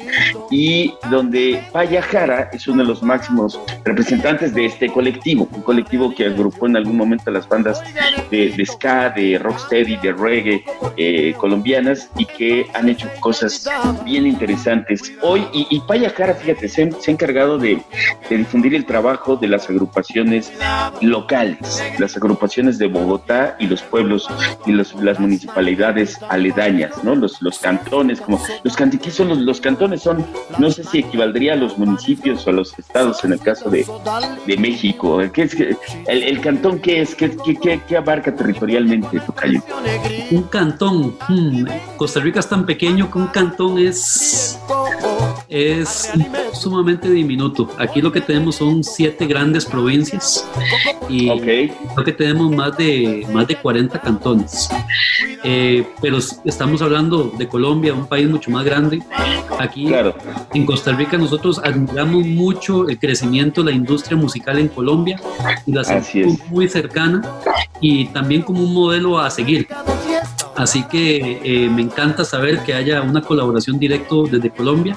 y 0.51 0.95
donde 1.11 1.63
Paya 1.73 2.03
Jara 2.03 2.51
es 2.53 2.69
uno 2.69 2.83
de 2.83 2.89
los 2.89 3.03
máximos 3.03 3.61
representantes 3.85 4.55
de 4.55 4.67
este 4.67 4.89
colectivo, 4.89 5.49
un 5.53 5.63
colectivo 5.63 6.15
que 6.15 6.27
agrupó 6.27 6.67
en 6.67 6.77
algún 6.77 6.97
momento 6.97 7.31
las 7.33 7.49
bandas 7.49 7.83
de, 8.31 8.65
ska, 8.65 9.11
de 9.11 9.39
rocksteady, 9.39 9.97
de 9.97 10.13
reggae 10.13 10.65
eh, 10.97 11.35
colombianas 11.37 12.11
y 12.17 12.27
que 12.27 12.67
han 12.75 12.89
hecho 12.89 13.09
cosas 13.21 13.69
bien 14.05 14.27
interesantes. 14.27 15.13
Hoy, 15.23 15.47
y, 15.53 15.67
y 15.71 15.81
Paya 15.81 16.15
Cara, 16.15 16.35
fíjate, 16.35 16.69
se, 16.69 16.83
ha 16.83 17.11
encargado 17.25 17.57
de, 17.59 17.83
difundir 18.29 18.75
el 18.75 18.85
trabajo 18.85 19.37
de 19.37 19.49
las 19.49 19.71
agrupaciones 19.71 20.53
locales, 21.01 21.83
las 21.99 22.17
agrupaciones 22.17 22.79
de 22.79 22.87
Bogotá 22.87 23.57
y 23.59 23.67
los 23.67 23.83
pueblos 23.83 24.29
y 24.67 24.73
los, 24.73 24.95
las 24.97 25.19
municipalidades 25.19 26.19
aledañas, 26.29 27.03
¿no? 27.03 27.15
Los, 27.15 27.59
cantones, 27.59 28.21
como 28.21 28.41
los 28.63 28.77
cantiquis 28.77 29.15
son 29.15 29.47
los, 29.47 29.61
cantones 29.61 30.03
son, 30.03 30.27
no 30.59 30.71
sé 30.71 30.85
si 30.85 30.99
equivaldría 30.99 31.55
a 31.55 31.57
los 31.57 31.79
municipios 31.79 32.47
o 32.47 32.51
a 32.51 32.53
los 32.53 32.79
estados 32.79 33.25
en 33.25 33.33
el 33.33 33.41
caso 33.41 33.71
de, 33.71 33.87
México. 34.59 35.21
¿Qué 35.33 35.43
es, 35.43 35.55
el, 35.55 36.23
el 36.23 36.41
cantón 36.41 36.79
qué 36.79 37.01
es? 37.01 37.15
¿Qué, 37.15 37.97
abarca 37.97 38.35
territorialmente, 38.35 39.21
Tocayo? 39.21 39.63
Un 40.31 40.43
cantón. 40.45 41.17
Hmm, 41.29 41.65
Costa 41.97 42.21
Rica 42.21 42.41
es 42.41 42.49
tan 42.49 42.67
pequeño 42.67 43.11
que 43.11 43.19
un 43.19 43.27
cantón 43.29 43.79
es 43.79 44.59
es 45.49 46.11
sumamente 46.53 47.09
diminuto. 47.15 47.71
Aquí 47.79 48.01
lo 48.01 48.13
que 48.13 48.21
tenemos 48.21 48.57
son 48.57 48.85
siete 48.85 49.27
grandes 49.27 49.65
provincias 49.65 50.47
y 51.09 51.29
creo 51.29 52.05
que 52.05 52.13
tenemos 52.13 52.51
más 52.51 52.77
de, 52.77 53.27
más 53.33 53.47
de 53.47 53.57
40 53.57 54.01
cantones. 54.01 54.69
Eh, 55.43 55.87
pero 56.01 56.19
estamos 56.45 56.81
hablando 56.81 57.33
de 57.37 57.47
Colombia, 57.47 57.93
un 57.93 58.07
país 58.07 58.29
mucho 58.29 58.51
más 58.51 58.65
grande. 58.65 59.03
Aquí 59.59 59.93
en 60.55 60.67
Costa 60.67 60.93
Rica 60.93 61.17
nosotros 61.19 61.61
admiramos 61.63 62.27
mucho 62.27 62.89
el 62.89 62.99
crecimiento 62.99 63.63
de 63.63 63.71
la 63.71 63.77
industria 63.77 64.17
musical 64.17 64.59
en 64.59 64.69
Colombia 64.69 65.21
y 65.67 65.73
la 65.73 65.85
sentimos 65.85 66.39
muy 66.51 66.69
cercana 66.69 67.23
y 67.81 68.07
también 68.07 68.43
como 68.43 68.63
un 68.63 68.73
modelo 68.73 69.19
a 69.19 69.31
seguir. 69.31 69.69
Así 70.57 70.85
que 70.85 71.41
eh, 71.43 71.69
me 71.69 71.83
encanta 71.83 72.25
saber 72.25 72.61
que 72.61 72.75
haya 72.75 73.03
una 73.03 73.21
colaboración 73.21 73.79
directo 73.79 74.25
desde 74.25 74.51
Colombia, 74.51 74.97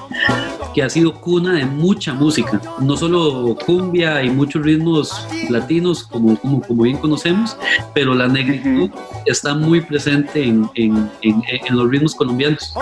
que 0.74 0.82
ha 0.82 0.88
sido 0.88 1.14
cuna 1.14 1.54
de 1.54 1.64
mucha 1.64 2.14
música, 2.14 2.60
no 2.78 2.96
solo 2.96 3.56
cumbia 3.66 4.22
y 4.22 4.30
muchos 4.30 4.62
ritmos 4.62 5.26
latinos, 5.48 6.04
como, 6.04 6.36
como, 6.36 6.60
como 6.60 6.82
bien 6.84 6.98
conocemos, 6.98 7.56
pero 7.94 8.14
la 8.14 8.28
negritud 8.28 8.90
está 9.26 9.54
muy 9.54 9.80
presente 9.80 10.44
en, 10.44 10.70
en, 10.74 11.10
en, 11.22 11.42
en, 11.48 11.76
los 11.76 11.90
ritmos 11.90 12.14
colombianos. 12.14 12.74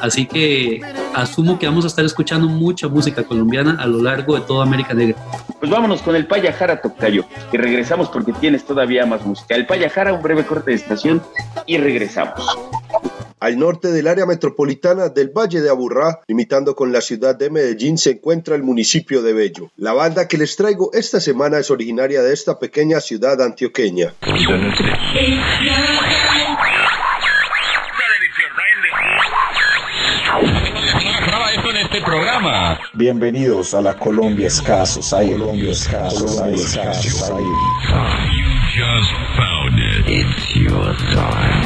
Así 0.00 0.26
que 0.26 0.80
asumo 1.14 1.58
que 1.58 1.66
vamos 1.66 1.84
a 1.84 1.88
estar 1.88 2.04
escuchando 2.04 2.46
mucha 2.46 2.88
música 2.88 3.24
colombiana 3.24 3.76
a 3.80 3.86
lo 3.86 4.02
largo 4.02 4.34
de 4.34 4.42
toda 4.42 4.64
América 4.64 4.94
Negra. 4.94 5.16
Pues 5.58 5.70
vámonos 5.70 6.00
con 6.02 6.14
el 6.14 6.26
Payajara 6.26 6.80
Tocayo 6.80 7.24
y 7.52 7.56
regresamos 7.56 8.08
porque 8.08 8.32
tienes 8.32 8.64
todavía 8.64 9.04
más 9.04 9.26
música. 9.26 9.56
El 9.56 9.66
Payajara, 9.66 10.12
un 10.12 10.22
breve 10.22 10.44
corte 10.44 10.70
de 10.70 10.76
estación 10.76 11.22
y 11.66 11.76
regresamos. 11.76 12.19
Al 13.40 13.58
norte 13.58 13.88
del 13.88 14.06
área 14.06 14.26
metropolitana 14.26 15.08
del 15.08 15.30
Valle 15.30 15.62
de 15.62 15.70
Aburrá, 15.70 16.20
limitando 16.28 16.74
con 16.74 16.92
la 16.92 17.00
ciudad 17.00 17.34
de 17.34 17.48
Medellín, 17.48 17.96
se 17.96 18.10
encuentra 18.10 18.54
el 18.54 18.62
municipio 18.62 19.22
de 19.22 19.32
Bello. 19.32 19.70
La 19.76 19.94
banda 19.94 20.28
que 20.28 20.36
les 20.36 20.56
traigo 20.56 20.90
esta 20.92 21.20
semana 21.20 21.58
es 21.58 21.70
originaria 21.70 22.22
de 22.22 22.34
esta 22.34 22.58
pequeña 22.58 23.00
ciudad 23.00 23.40
antioqueña. 23.40 24.14
este 31.92 32.02
programa. 32.02 32.78
Bienvenidos 32.94 33.74
a 33.74 33.80
la 33.80 33.94
Colombia 33.94 34.46
Escasos. 34.46 35.10
Colombia 35.10 35.72
Escasos. 35.72 36.36
You 36.38 36.54
just 38.76 39.12
found 39.36 39.78
it. 39.78 40.06
It's 40.06 40.56
your 40.56 40.94
time. 41.12 41.59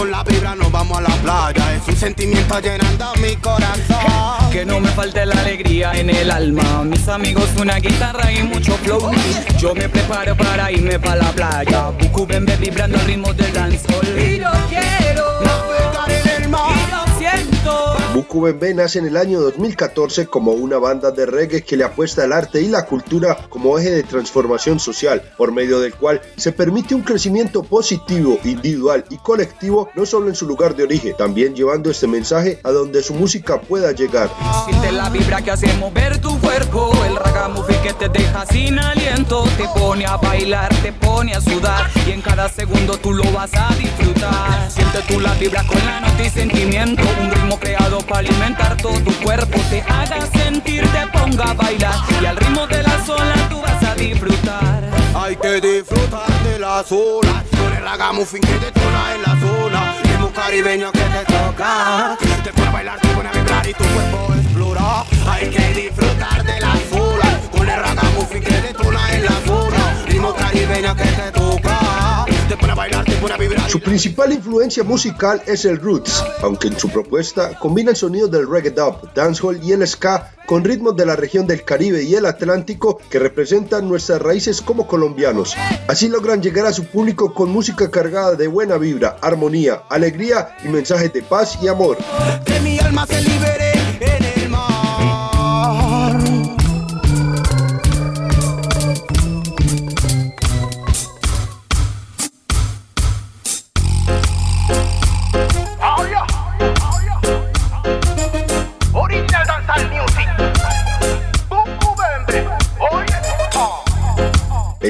Con 0.00 0.10
la 0.10 0.24
vibra, 0.24 0.54
nos 0.54 0.72
vamos 0.72 0.96
a 0.96 1.02
la 1.02 1.14
playa, 1.16 1.74
es 1.74 1.86
un 1.86 1.94
sentimiento 1.94 2.58
llenando 2.58 3.12
mi 3.20 3.36
corazón. 3.36 4.50
Que 4.50 4.64
no 4.64 4.80
me 4.80 4.88
falte 4.88 5.26
la 5.26 5.38
alegría 5.38 5.92
en 5.92 6.08
el 6.08 6.30
alma. 6.30 6.84
Mis 6.84 7.06
amigos, 7.06 7.50
una 7.60 7.76
guitarra 7.76 8.32
y 8.32 8.42
mucho 8.42 8.72
flow. 8.78 9.10
Yo 9.58 9.74
me 9.74 9.90
preparo 9.90 10.34
para 10.36 10.72
irme 10.72 10.98
para 10.98 11.16
la 11.16 11.32
playa. 11.32 11.90
Buku 11.90 12.26
Bembe 12.26 12.56
vibrando 12.56 12.98
al 12.98 13.04
ritmo 13.04 13.34
del 13.34 13.52
dancehall. 13.52 14.18
Y 14.18 14.38
yo 14.38 14.50
quiero 14.70 15.42
navegar 15.42 16.10
en 16.10 16.44
el 16.44 16.48
mar. 16.48 16.70
Y 16.70 16.90
lo 16.90 17.18
siento. 17.18 17.99
Buku 18.12 18.40
Bembe 18.40 18.74
nace 18.74 18.98
en 18.98 19.06
el 19.06 19.16
año 19.16 19.40
2014 19.40 20.26
como 20.26 20.50
una 20.50 20.78
banda 20.78 21.12
de 21.12 21.26
reggae 21.26 21.62
que 21.62 21.76
le 21.76 21.84
apuesta 21.84 22.24
al 22.24 22.32
arte 22.32 22.60
y 22.60 22.66
la 22.66 22.84
cultura 22.84 23.36
como 23.48 23.78
eje 23.78 23.90
de 23.90 24.02
transformación 24.02 24.80
social, 24.80 25.22
por 25.36 25.52
medio 25.52 25.78
del 25.78 25.94
cual 25.94 26.20
se 26.36 26.50
permite 26.50 26.96
un 26.96 27.02
crecimiento 27.02 27.62
positivo, 27.62 28.40
individual 28.42 29.04
y 29.10 29.18
colectivo, 29.18 29.90
no 29.94 30.06
solo 30.06 30.28
en 30.28 30.34
su 30.34 30.46
lugar 30.46 30.74
de 30.74 30.82
origen, 30.82 31.16
también 31.16 31.54
llevando 31.54 31.88
este 31.88 32.08
mensaje 32.08 32.58
a 32.64 32.70
donde 32.70 33.00
su 33.00 33.14
música 33.14 33.60
pueda 33.60 33.92
llegar. 33.92 34.28
Siente 34.64 34.90
la 34.90 35.08
vibra 35.08 35.40
que 35.42 35.52
hace 35.52 35.72
mover 35.74 36.20
tu 36.20 36.36
cuerpo. 36.40 36.92
El 37.06 37.16
ragamuffin 37.16 37.80
que 37.82 37.92
te 37.92 38.08
deja 38.08 38.44
sin 38.46 38.78
aliento. 38.78 39.44
Te 39.56 39.64
pone 39.78 40.04
a 40.06 40.16
bailar, 40.16 40.74
te 40.82 40.92
pone 40.92 41.34
a 41.34 41.40
sudar. 41.40 41.88
Y 42.06 42.10
en 42.10 42.22
cada 42.22 42.48
segundo 42.48 42.98
tú 42.98 43.12
lo 43.12 43.24
vas 43.32 43.50
a 43.54 43.74
disfrutar. 43.76 44.70
Siente 44.70 44.98
tú 45.08 45.20
la 45.20 45.34
vibra 45.34 45.64
con 45.64 45.78
la 45.84 46.00
nota 46.00 46.24
y 46.24 46.30
sentimiento. 46.30 47.02
Un 47.20 47.30
ritmo 47.30 47.58
creado 47.58 47.99
para 48.02 48.20
alimentar 48.20 48.76
todo 48.76 48.98
tu 49.00 49.12
cuerpo. 49.22 49.58
Te 49.70 49.82
haga 49.82 50.26
sentir, 50.26 50.82
te 50.92 51.06
ponga 51.18 51.44
a 51.44 51.54
bailar. 51.54 51.94
Y 52.20 52.26
al 52.26 52.36
ritmo 52.36 52.66
de 52.66 52.82
la 52.82 53.04
sola 53.04 53.34
tú 53.48 53.60
vas 53.60 53.82
a 53.82 53.94
disfrutar. 53.94 54.90
Hay 55.14 55.36
que 55.36 55.60
disfrutar 55.60 56.28
de 56.44 56.58
la 56.58 56.82
zona 56.84 57.44
Con 57.50 57.76
el 57.76 57.82
ragamuffin 57.82 58.40
que 58.40 58.58
detona 58.58 59.14
en 59.14 59.22
la 59.22 59.40
zona 59.40 59.96
Ritmo 60.02 60.30
caribeño 60.30 60.92
que 60.92 61.00
te 61.00 61.24
toca 61.24 62.16
Te 62.44 62.52
pone 62.52 62.68
a 62.68 62.70
bailar, 62.70 63.00
te 63.00 63.08
pone 63.08 63.28
a 63.28 63.32
y 63.68 63.72
tu 63.72 63.84
cuerpo 63.84 64.34
explora 64.34 65.04
Hay 65.26 65.50
que 65.50 65.80
disfrutar 65.80 66.44
de 66.44 66.60
la 66.60 66.76
zona 66.90 67.40
Con 67.50 67.68
el 67.68 67.80
ragamuffin 67.80 68.42
que 68.42 68.60
detona 68.60 69.14
en 69.14 69.24
la 69.24 69.40
zona 69.46 70.04
Ritmo 70.06 70.34
caribeño 70.34 70.96
que 70.96 71.04
te 71.04 71.32
toca. 71.32 72.26
Te 72.48 72.56
pone 72.56 72.72
a 72.72 72.74
bailar, 72.74 73.04
te 73.04 73.12
pone 73.12 73.34
a 73.34 73.36
vibrar. 73.36 73.70
Su 73.70 73.80
principal 73.80 74.32
influencia 74.32 74.82
musical 74.82 75.40
es 75.46 75.64
el 75.64 75.78
roots, 75.78 76.24
aunque 76.42 76.66
en 76.66 76.76
su 76.76 76.88
propuesta 76.88 77.56
combina 77.58 77.90
el 77.90 77.96
sonido 77.96 78.26
del 78.26 78.50
reggae 78.50 78.70
dub, 78.70 79.12
dancehall 79.14 79.62
y 79.62 79.70
el 79.70 79.86
ska 79.86 80.32
con 80.46 80.64
ritmos 80.64 80.96
de 80.96 81.06
la 81.06 81.14
región 81.14 81.46
del 81.46 81.62
Caribe 81.62 82.02
y 82.02 82.16
el 82.16 82.26
Atlántico 82.26 82.98
que 83.08 83.20
representan 83.20 83.88
nuestras 83.88 84.20
raíces 84.20 84.60
como 84.60 84.88
colombianos. 84.88 85.56
Así 85.86 86.08
logran 86.08 86.42
llegar 86.42 86.66
a 86.66 86.72
su 86.72 86.86
público 86.86 87.32
con 87.32 87.50
música 87.50 87.88
cargada 87.88 88.34
de 88.34 88.48
buena 88.48 88.76
vibra, 88.76 89.16
armonía, 89.20 89.82
alegría 89.88 90.56
y 90.64 90.68
mensajes 90.68 91.12
de 91.12 91.22
paz 91.22 91.56
y 91.62 91.68
amor. 91.68 91.98
Que 92.44 92.58
mi 92.58 92.80
alma 92.80 93.06
se 93.06 93.22
libere 93.22 93.59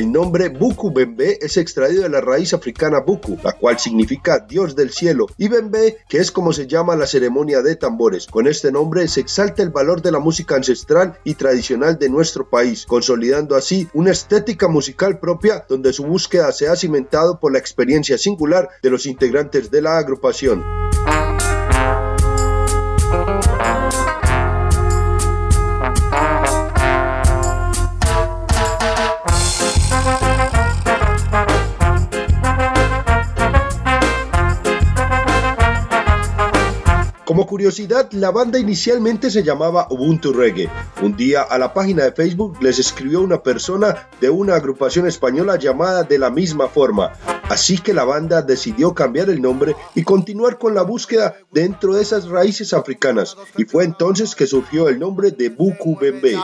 El 0.00 0.12
nombre 0.12 0.48
Buku 0.48 0.94
Bembe 0.94 1.36
es 1.42 1.58
extraído 1.58 2.04
de 2.04 2.08
la 2.08 2.22
raíz 2.22 2.54
africana 2.54 3.00
Buku, 3.00 3.36
la 3.44 3.52
cual 3.52 3.78
significa 3.78 4.38
Dios 4.38 4.74
del 4.74 4.92
cielo, 4.92 5.26
y 5.36 5.48
Bembe, 5.48 5.98
que 6.08 6.16
es 6.16 6.32
como 6.32 6.54
se 6.54 6.66
llama 6.66 6.96
la 6.96 7.06
ceremonia 7.06 7.60
de 7.60 7.76
tambores. 7.76 8.26
Con 8.26 8.46
este 8.46 8.72
nombre 8.72 9.06
se 9.08 9.20
exalta 9.20 9.62
el 9.62 9.68
valor 9.68 10.00
de 10.00 10.10
la 10.10 10.18
música 10.18 10.56
ancestral 10.56 11.18
y 11.22 11.34
tradicional 11.34 11.98
de 11.98 12.08
nuestro 12.08 12.48
país, 12.48 12.86
consolidando 12.86 13.56
así 13.56 13.90
una 13.92 14.12
estética 14.12 14.68
musical 14.68 15.20
propia 15.20 15.66
donde 15.68 15.92
su 15.92 16.06
búsqueda 16.06 16.50
se 16.52 16.68
ha 16.68 16.76
cimentado 16.76 17.38
por 17.38 17.52
la 17.52 17.58
experiencia 17.58 18.16
singular 18.16 18.70
de 18.82 18.88
los 18.88 19.04
integrantes 19.04 19.70
de 19.70 19.82
la 19.82 19.98
agrupación. 19.98 20.64
Curiosidad, 37.60 38.10
la 38.12 38.30
banda 38.30 38.58
inicialmente 38.58 39.30
se 39.30 39.42
llamaba 39.42 39.86
Ubuntu 39.90 40.32
Reggae. 40.32 40.70
Un 41.02 41.14
día 41.14 41.42
a 41.42 41.58
la 41.58 41.74
página 41.74 42.04
de 42.04 42.12
Facebook 42.12 42.56
les 42.62 42.78
escribió 42.78 43.20
una 43.20 43.42
persona 43.42 44.08
de 44.18 44.30
una 44.30 44.54
agrupación 44.54 45.06
española 45.06 45.56
llamada 45.56 46.02
de 46.02 46.18
la 46.18 46.30
misma 46.30 46.68
forma. 46.68 47.12
Así 47.50 47.76
que 47.76 47.92
la 47.92 48.04
banda 48.04 48.40
decidió 48.40 48.94
cambiar 48.94 49.28
el 49.28 49.42
nombre 49.42 49.76
y 49.94 50.04
continuar 50.04 50.56
con 50.56 50.74
la 50.74 50.80
búsqueda 50.84 51.34
dentro 51.52 51.92
de 51.92 52.00
esas 52.00 52.30
raíces 52.30 52.72
africanas. 52.72 53.36
Y 53.58 53.64
fue 53.66 53.84
entonces 53.84 54.34
que 54.34 54.46
surgió 54.46 54.88
el 54.88 54.98
nombre 54.98 55.30
de 55.30 55.50
Buku 55.50 55.98
Bembe. 55.98 56.38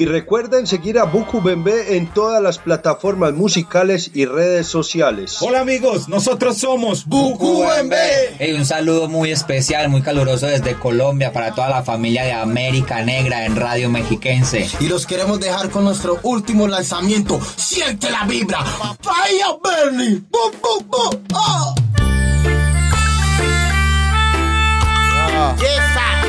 Y 0.00 0.06
recuerden 0.06 0.66
seguir 0.66 0.98
a 0.98 1.04
Buku 1.04 1.42
Bembe 1.42 1.98
en 1.98 2.06
todas 2.06 2.42
las 2.42 2.58
plataformas 2.58 3.34
musicales 3.34 4.10
y 4.14 4.24
redes 4.24 4.66
sociales. 4.66 5.36
Hola 5.42 5.60
amigos, 5.60 6.08
nosotros 6.08 6.56
somos 6.56 7.04
Buku 7.04 7.66
Bembe. 7.66 8.34
Hey, 8.38 8.54
un 8.54 8.64
saludo 8.64 9.10
muy 9.10 9.30
especial, 9.30 9.90
muy 9.90 10.00
caluroso 10.00 10.46
desde 10.46 10.74
Colombia 10.76 11.34
para 11.34 11.54
toda 11.54 11.68
la 11.68 11.82
familia 11.82 12.24
de 12.24 12.32
América 12.32 13.02
Negra 13.02 13.44
en 13.44 13.56
Radio 13.56 13.90
Mexiquense. 13.90 14.70
Y 14.80 14.88
los 14.88 15.04
queremos 15.04 15.38
dejar 15.38 15.68
con 15.68 15.84
nuestro 15.84 16.18
último 16.22 16.66
lanzamiento. 16.66 17.38
Siente 17.56 18.10
la 18.10 18.24
vibra. 18.24 18.64
Vaya 19.04 19.48
Bernie. 19.62 20.22
Bu, 20.30 20.50
bu, 20.62 20.82
bu. 20.82 21.20
Oh. 21.34 21.74
Yes, 25.58 25.96
I. 25.96 26.19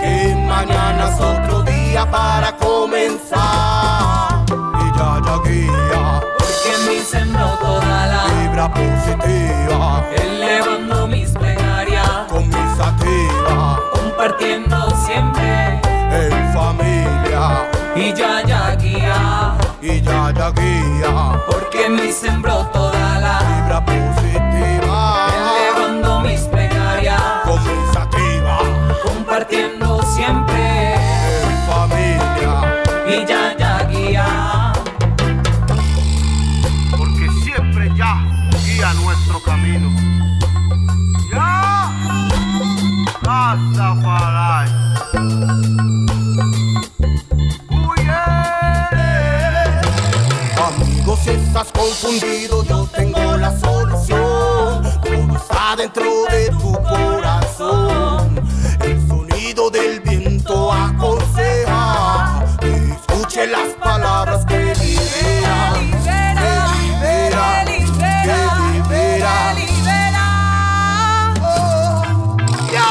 que 0.00 0.36
mañana 0.48 1.08
es 1.08 1.20
otro 1.20 1.62
día 1.62 2.08
para 2.10 2.56
comenzar. 2.56 4.44
Y 4.48 4.98
ya, 4.98 5.20
ya 5.26 5.36
guía. 5.44 6.20
Porque 6.38 6.70
en 6.76 6.88
mí 6.88 7.00
sembró 7.04 7.46
toda 7.60 8.06
la 8.06 8.24
Vibra 8.26 8.68
positiva. 8.72 10.04
elevando 10.14 11.08
mis 11.08 11.30
plegarias, 11.30 12.08
Con 12.28 12.46
mis 12.48 12.78
activas. 12.80 13.80
compartiendo 13.92 14.90
siempre 15.06 15.80
En 16.12 16.52
familia. 16.52 17.66
y 17.96 18.12
ya 18.14 18.42
ya 18.46 18.76
guía. 18.76 19.54
Y 19.80 20.00
ya, 20.02 20.30
ya 20.30 20.50
guía. 20.52 21.42
Porque 21.50 21.86
en 21.86 21.96
mí 21.96 22.12
sembró 22.12 22.58
toda 22.66 23.18
la 23.18 23.40
Vibra 23.40 23.84
positiva. 23.84 24.21
Compartiendo 29.52 30.02
siempre 30.02 30.94
En 30.94 31.56
familia. 31.66 32.82
y 33.06 33.26
ya 33.26 33.56
ya 33.58 33.84
guía. 33.84 34.72
porque 36.96 37.28
siempre 37.42 37.90
ya 37.94 38.24
guía 38.64 38.92
nuestro 38.94 39.40
camino. 39.42 39.90
Ya, 41.30 41.90
Rastafari. 43.22 44.72
Amigo, 50.56 51.16
si 51.22 51.30
estás 51.30 51.68
confundido, 51.72 52.64
yo 52.64 52.86
tengo 52.94 53.36
la 53.36 53.50
las 63.52 63.68
palabras 63.74 64.44
que 64.46 64.56
liberan. 64.56 65.90
Que 66.02 66.20
libera, 66.80 67.64
que 67.64 68.36
libera. 69.60 70.14
Oh, 71.42 72.36
ya. 72.72 72.88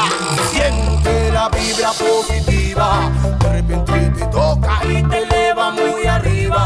Siente 0.50 1.32
la 1.32 1.48
vibra 1.48 1.90
positiva. 1.92 3.10
De 3.40 3.48
repente 3.52 3.98
te 4.18 4.26
toca 4.26 4.78
y 4.84 5.02
te 5.02 5.18
eleva 5.24 5.70
muy 5.72 6.06
arriba. 6.06 6.62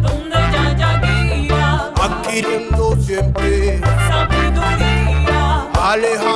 Donde 0.00 0.36
ya 0.52 0.76
ya 0.76 0.90
guía, 1.00 1.90
Adquiriendo 2.00 2.96
siempre, 3.00 3.80
sabiduría. 4.08 5.66
alejándome 5.82 6.29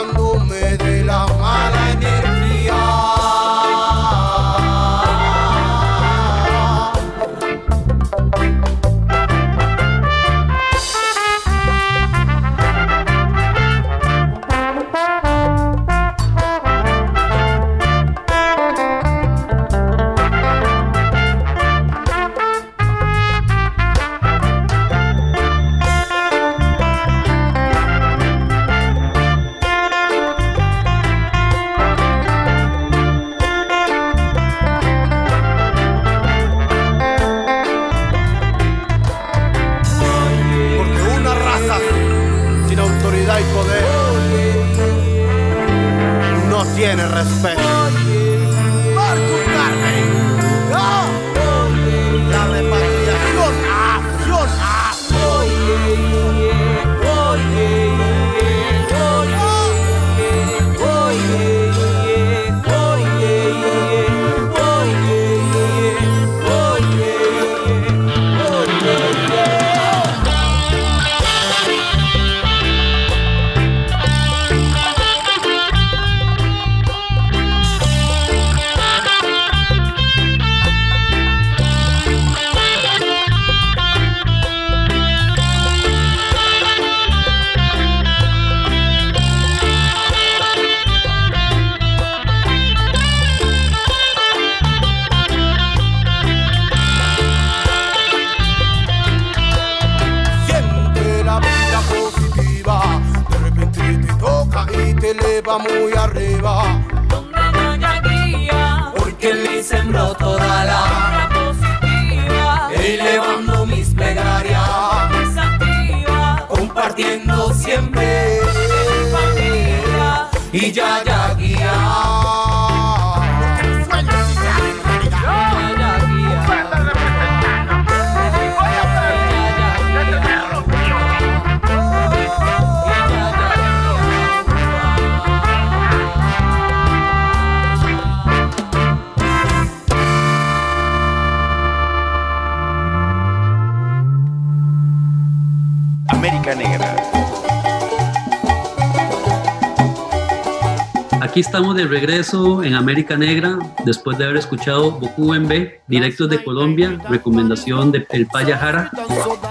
estamos 151.75 151.91
de 151.91 151.99
regreso 151.99 152.63
en 152.63 152.75
América 152.75 153.17
Negra 153.17 153.59
después 153.85 154.17
de 154.19 154.25
haber 154.25 154.37
escuchado 154.37 154.93
Boku 154.93 155.35
MB, 155.35 155.81
directos 155.89 156.29
de 156.29 156.43
Colombia, 156.43 156.99
recomendación 157.09 157.91
de 157.91 158.07
El 158.11 158.27
Paya 158.27 158.57
Jara. 158.59 158.91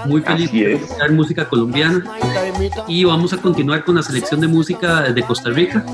Muy 0.06 0.22
feliz 0.22 0.50
de 0.52 0.74
escuchar 0.74 1.12
música 1.12 1.48
colombiana 1.48 2.04
y 2.88 3.04
vamos 3.04 3.32
a 3.32 3.38
continuar 3.38 3.84
con 3.84 3.96
la 3.96 4.02
selección 4.02 4.40
de 4.40 4.46
música 4.46 5.02
de 5.02 5.22
Costa 5.22 5.50
Rica. 5.50 5.84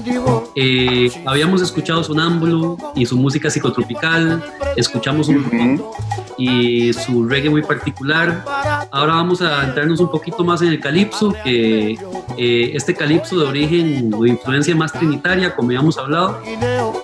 Eh, 0.54 1.10
habíamos 1.26 1.62
escuchado 1.62 2.04
Sonámbulo 2.04 2.76
y 2.94 3.06
su 3.06 3.16
música 3.16 3.50
psicotropical, 3.50 4.42
escuchamos 4.76 5.28
un 5.28 5.82
y 6.40 6.92
su 6.92 7.28
reggae 7.28 7.50
muy 7.50 7.62
particular. 7.62 8.44
Ahora 8.90 9.14
vamos 9.14 9.42
a 9.42 9.64
entrarnos 9.64 10.00
un 10.00 10.10
poquito 10.10 10.42
más 10.42 10.62
en 10.62 10.68
el 10.68 10.80
calipso, 10.80 11.34
que 11.44 11.98
eh, 12.38 12.70
este 12.74 12.94
calipso 12.94 13.38
de 13.38 13.46
origen 13.46 14.12
o 14.14 14.22
de 14.22 14.30
influencia 14.30 14.74
más 14.74 14.92
trinitaria, 14.92 15.54
como 15.54 15.72
ya 15.72 15.80
hemos 15.80 15.98
hablado. 15.98 16.40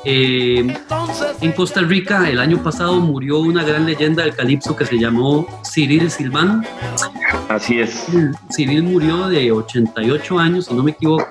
Eh, 0.05 0.74
en 1.41 1.53
Costa 1.53 1.82
Rica 1.82 2.28
el 2.30 2.39
año 2.39 2.62
pasado 2.62 2.99
murió 3.01 3.41
una 3.41 3.62
gran 3.62 3.84
leyenda 3.84 4.22
del 4.22 4.34
calipso 4.34 4.74
que 4.74 4.87
se 4.87 4.99
llamó 4.99 5.47
Cyril 5.70 6.11
Silván. 6.11 6.66
Así 7.49 7.80
es. 7.80 8.07
Cyril 8.55 8.84
murió 8.84 9.28
de 9.28 9.53
88 9.53 10.39
años, 10.39 10.66
si 10.66 10.74
no 10.74 10.82
me 10.82 10.93
equivoco. 10.93 11.26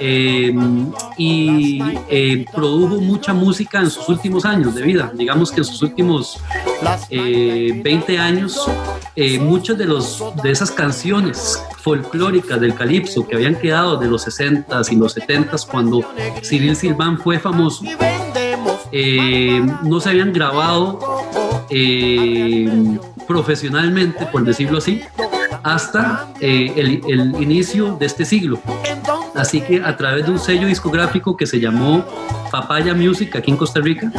Eh, 0.00 0.54
y 1.16 2.44
produjo 2.52 3.00
mucha 3.00 3.32
música 3.32 3.80
en 3.80 3.90
sus 3.90 4.08
últimos 4.08 4.44
años 4.44 4.74
de 4.74 4.82
vida. 4.82 5.10
Digamos 5.14 5.50
que 5.50 5.58
en 5.58 5.64
sus 5.64 5.82
últimos 5.82 6.38
20 7.10 8.18
años, 8.18 8.68
muchas 9.40 9.78
de, 9.78 9.84
los, 9.84 10.22
de 10.42 10.50
esas 10.50 10.70
canciones 10.70 11.60
folclóricas 11.80 12.60
del 12.60 12.74
calipso 12.74 13.26
que 13.26 13.36
habían 13.36 13.56
quedado 13.56 13.96
de 13.96 14.06
los 14.06 14.26
60s 14.26 14.92
y 14.92 14.96
los 14.96 15.16
70s 15.16 15.66
cuando 15.66 16.04
Cyril 16.42 16.76
Silván 16.76 17.18
fue 17.18 17.38
famoso, 17.38 17.84
eh, 18.92 19.60
no 19.82 20.00
se 20.00 20.10
habían 20.10 20.32
grabado 20.32 20.98
eh, 21.70 22.98
profesionalmente, 23.26 24.26
por 24.26 24.44
decirlo 24.44 24.78
así, 24.78 25.02
hasta 25.62 26.32
eh, 26.40 26.72
el, 26.76 27.02
el, 27.08 27.42
inicio 27.42 27.96
de 27.96 28.06
este 28.06 28.24
siglo. 28.24 28.60
Así 29.38 29.60
que 29.60 29.80
a 29.82 29.96
través 29.96 30.26
de 30.26 30.32
un 30.32 30.38
sello 30.38 30.66
discográfico 30.66 31.36
que 31.36 31.46
se 31.46 31.60
llamó 31.60 32.04
Papaya 32.50 32.92
Music 32.92 33.36
aquí 33.36 33.52
en 33.52 33.56
Costa 33.56 33.80
Rica, 33.80 34.10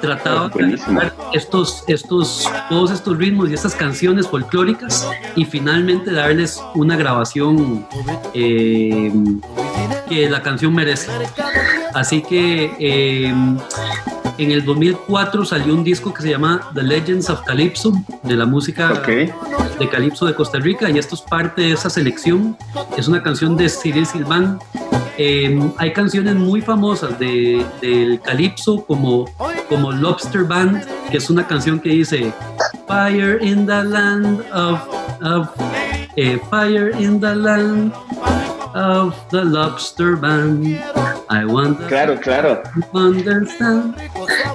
trataba 0.00 0.48
de 0.48 0.76
grabar 0.76 1.14
estos, 1.32 1.84
estos, 1.86 2.44
todos 2.68 2.90
estos 2.90 3.16
ritmos 3.16 3.50
y 3.50 3.54
estas 3.54 3.74
canciones 3.74 4.26
folclóricas 4.26 5.08
y 5.36 5.44
finalmente 5.44 6.12
darles 6.12 6.60
una 6.74 6.96
grabación 6.96 7.86
eh, 8.34 9.12
que 10.08 10.28
la 10.28 10.42
canción 10.42 10.74
merece. 10.74 11.10
Así 11.94 12.20
que 12.22 12.74
eh, 12.80 13.32
en 14.38 14.50
el 14.50 14.64
2004 14.64 15.44
salió 15.44 15.72
un 15.72 15.84
disco 15.84 16.12
que 16.12 16.22
se 16.22 16.30
llama 16.30 16.68
The 16.74 16.82
Legends 16.82 17.30
of 17.30 17.42
Calypso, 17.42 17.92
de 18.24 18.34
la 18.34 18.46
música 18.46 19.00
de 19.78 19.88
Calypso 19.88 20.26
de 20.26 20.34
Costa 20.34 20.58
Rica, 20.58 20.90
y 20.90 20.98
esto 20.98 21.14
es 21.14 21.20
parte 21.20 21.62
de 21.62 21.72
esa 21.72 21.90
selección. 21.90 22.56
Es 22.96 23.08
una 23.08 23.22
canción 23.22 23.56
de 23.56 23.68
Cyril 23.68 24.06
Silván. 24.06 24.58
Eh, 25.16 25.58
hay 25.78 25.92
canciones 25.92 26.34
muy 26.34 26.60
famosas 26.60 27.18
de, 27.18 27.64
del 27.80 28.20
Calypso, 28.20 28.84
como, 28.84 29.26
como 29.68 29.92
Lobster 29.92 30.44
Band, 30.44 30.84
que 31.10 31.18
es 31.18 31.30
una 31.30 31.46
canción 31.46 31.78
que 31.78 31.90
dice 31.90 32.32
Fire 32.86 33.42
in 33.42 33.66
the 33.66 33.84
land 33.84 34.40
of, 34.52 34.80
of 35.22 35.48
eh, 36.16 36.38
Fire 36.50 36.90
in 36.98 37.20
the 37.20 37.34
land 37.34 37.92
of 38.74 39.14
the 39.30 39.44
Lobster 39.44 40.16
Band. 40.16 41.03
I 41.30 41.44
want 41.44 41.80
claro, 41.86 42.18
claro. 42.20 42.62
Understand. 42.92 43.96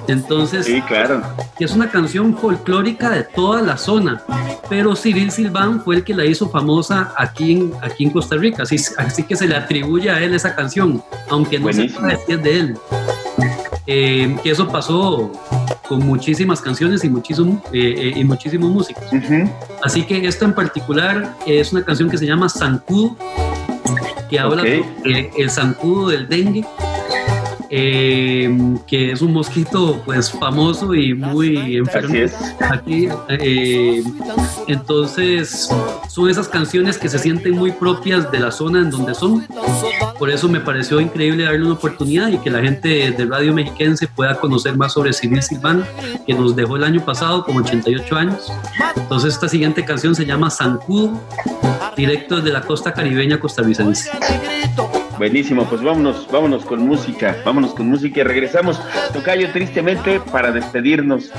Entonces, 0.07 0.65
sí, 0.65 0.82
claro. 0.84 1.22
es 1.59 1.72
una 1.72 1.89
canción 1.89 2.38
folclórica 2.38 3.09
de 3.09 3.24
toda 3.24 3.61
la 3.61 3.78
zona, 3.78 4.22
pero 4.70 4.95
Cyril 4.95 5.32
Silván 5.32 5.82
fue 5.82 5.97
el 5.97 6.03
que 6.03 6.13
la 6.13 6.26
hizo 6.26 6.49
famosa 6.49 7.13
aquí 7.17 7.53
en, 7.53 7.74
aquí 7.82 8.05
en 8.05 8.11
Costa 8.11 8.36
Rica, 8.36 8.63
así, 8.63 8.78
así 8.97 9.24
que 9.24 9.36
se 9.36 9.47
le 9.47 9.55
atribuye 9.55 10.09
a 10.09 10.22
él 10.22 10.34
esa 10.34 10.55
canción, 10.55 11.03
aunque 11.30 11.59
no 11.59 11.72
se 11.74 11.89
sabe 11.89 12.17
si 12.26 12.34
es 12.34 12.43
de 12.43 12.59
él. 12.59 12.78
Eh, 13.91 14.38
que 14.43 14.51
eso 14.51 14.67
pasó 14.67 15.32
con 15.88 16.05
muchísimas 16.05 16.61
canciones 16.61 17.03
y 17.03 17.09
muchísimo, 17.09 17.59
eh, 17.74 18.13
y 18.15 18.24
muchísimos 18.24 18.70
músicos. 18.70 19.03
Así 19.84 20.03
que 20.03 20.28
esta 20.28 20.45
en 20.45 20.53
particular 20.53 21.36
es 21.47 21.74
una 21.74 21.84
canción 21.84 22.07
que 22.07 22.17
se 22.20 22.28
llama 22.28 22.47
Zancudo, 22.47 23.17
que 24.30 24.39
habla 24.39 24.61
sobre 24.61 25.32
el 25.38 25.49
zancudo 25.49 26.09
del 26.09 26.30
dengue. 26.30 26.63
Eh, 27.72 28.49
que 28.88 29.11
es 29.11 29.22
un 29.22 29.32
mosquito 29.32 30.01
pues 30.03 30.32
famoso 30.32 30.95
y 30.95 31.13
muy 31.13 31.78
enfermo. 31.78 32.15
Aquí 32.67 33.07
eh, 33.28 34.03
entonces 34.67 35.70
son 36.07 36.30
esas 36.30 36.47
canciones 36.47 36.97
que 36.97 37.07
se 37.09 37.20
sienten 37.20 37.53
muy 37.53 37.72
propias 37.72 38.32
de 38.32 38.39
la 38.39 38.51
zona 38.51 38.80
en 38.80 38.89
donde 38.89 39.13
son. 39.13 39.45
Por 40.17 40.32
eso 40.32 40.49
me 40.49 40.59
pareció 40.59 40.99
increíble 40.99 41.43
darle 41.43 41.63
una 41.63 41.76
oportunidad 41.76 42.30
y 42.30 42.39
que 42.39 42.49
la 42.49 42.61
gente 42.61 43.11
de 43.11 43.26
Radio 43.26 43.53
Mexiquense 43.53 44.07
pueda 44.07 44.39
conocer 44.39 44.76
más 44.76 44.93
sobre 44.93 45.13
Civil 45.13 45.43
Silván 45.43 45.86
que 46.26 46.34
nos 46.34 46.55
dejó 46.55 46.76
el 46.76 46.84
año 46.84 47.05
pasado 47.05 47.45
con 47.45 47.57
88 47.57 48.15
años. 48.15 48.51
Entonces 48.95 49.36
esta 49.36 49.47
siguiente 49.47 49.86
canción 49.86 50.15
se 50.15 50.26
llama 50.26 50.49
Zancudo 50.49 51.22
directo 51.95 52.38
desde 52.38 52.51
la 52.51 52.61
costa 52.61 52.93
caribeña 52.93 53.39
costarricense 53.39 54.09
Buenísimo, 55.20 55.65
pues 55.65 55.84
vámonos, 55.84 56.30
vámonos 56.32 56.63
con 56.63 56.80
música, 56.80 57.36
vámonos 57.43 57.74
con 57.74 57.89
música 57.89 58.22
y 58.22 58.24
regresamos, 58.24 58.82
Tocayo, 59.11 59.51
tristemente, 59.51 60.22
para 60.22 60.53
despedirnos. 60.53 61.30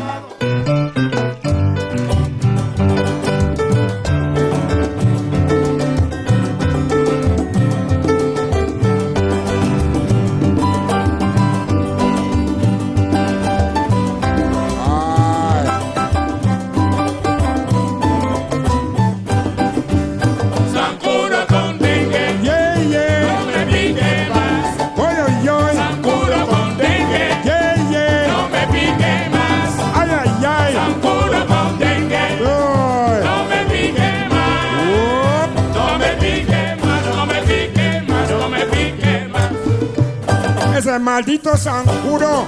Maldito 41.21 41.55
Sanjuro 41.55 42.47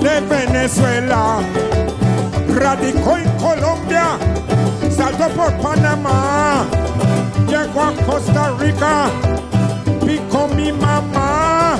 de 0.00 0.20
Venezuela. 0.22 1.40
Radicó 2.54 3.18
en 3.18 3.28
Colombia, 3.36 4.16
saltó 4.90 5.28
por 5.28 5.52
Panamá, 5.58 6.64
llegó 7.46 7.82
a 7.82 7.92
Costa 8.06 8.54
Rica, 8.58 9.10
picó 10.06 10.48
mi 10.48 10.72
mamá, 10.72 11.76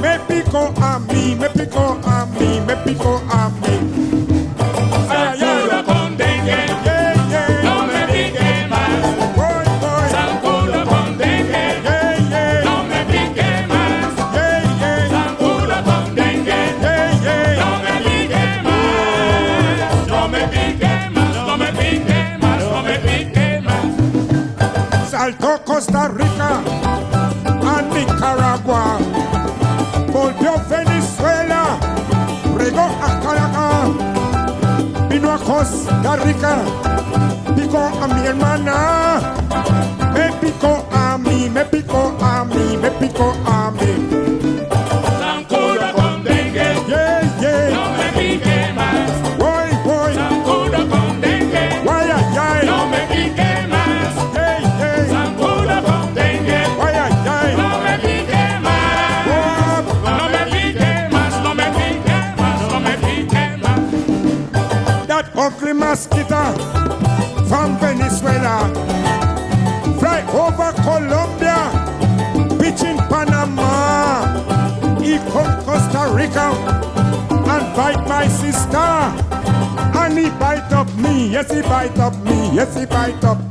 me 0.00 0.20
picó 0.20 0.72
a 0.80 1.00
mí, 1.00 1.34
me 1.34 1.50
picó 1.50 1.98
a 2.06 2.26
mí, 2.26 2.60
me 2.64 2.76
picó 2.76 3.20
a 3.28 3.33
mí. 3.33 3.33
Rica, 36.16 36.56
picó 37.56 37.78
a 37.78 38.06
mi 38.06 38.26
hermana, 38.26 39.34
me 40.12 40.32
picó 40.40 40.86
a 40.92 41.18
mí, 41.18 41.50
me 41.50 41.64
picó 41.64 42.16
a 42.20 42.44
mí, 42.44 42.76
me 42.80 42.90
picó 42.92 43.32
a 43.46 43.58
mí. 43.58 43.63
Costa 76.24 76.50
Rica 76.50 77.50
and 77.50 77.76
bite 77.76 78.08
my 78.08 78.28
sister. 78.28 78.78
And 78.78 80.18
he 80.18 80.30
bite 80.38 80.72
up 80.72 80.92
me, 80.96 81.28
yes 81.28 81.52
he 81.52 81.62
bite 81.62 81.98
up 81.98 82.16
me, 82.24 82.54
yes 82.54 82.76
he 82.76 82.86
bite 82.86 83.22
up. 83.24 83.43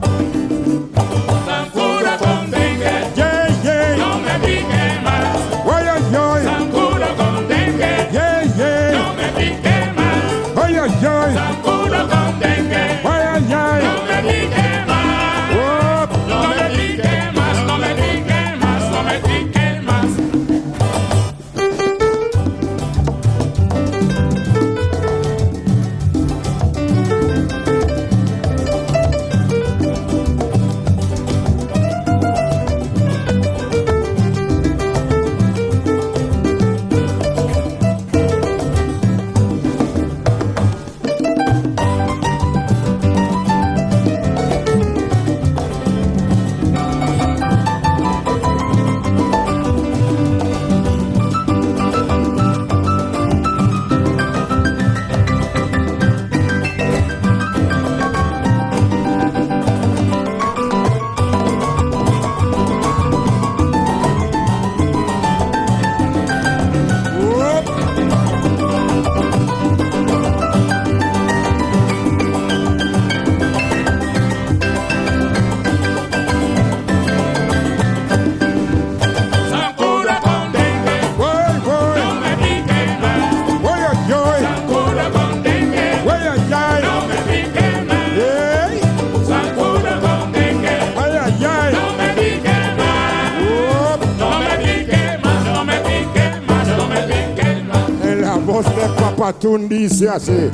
Papatún 99.54 99.70
dice 99.70 100.10
así: 100.10 100.50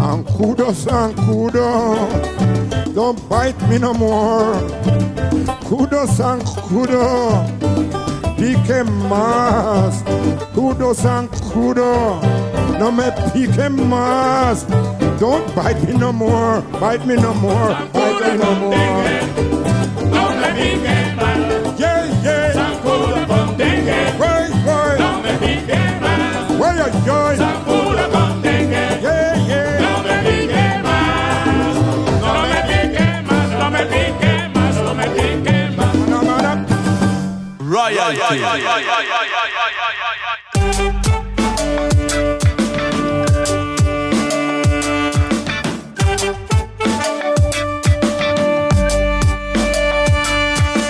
Ancudo, 0.00 0.74
Sancudo, 0.74 2.08
don't 2.92 3.18
bite 3.28 3.54
me 3.68 3.78
no 3.78 3.94
more. 3.94 4.58
Kudo, 5.68 6.06
Sancudo, 6.06 7.44
pique 8.36 8.82
más. 9.08 10.02
Kudo, 10.52 10.94
Sancudo, 10.94 12.20
no 12.78 12.90
me 12.90 13.12
pique 13.32 13.68
más. 13.68 14.66
Don't 15.20 15.46
bite 15.54 15.86
me 15.86 15.94
no 15.94 16.12
more, 16.12 16.60
bite 16.80 17.06
me 17.06 17.14
no 17.14 17.32
more, 17.34 17.76
bite 17.92 18.20
me 18.20 18.38
no 18.38 18.54
more. 18.56 19.03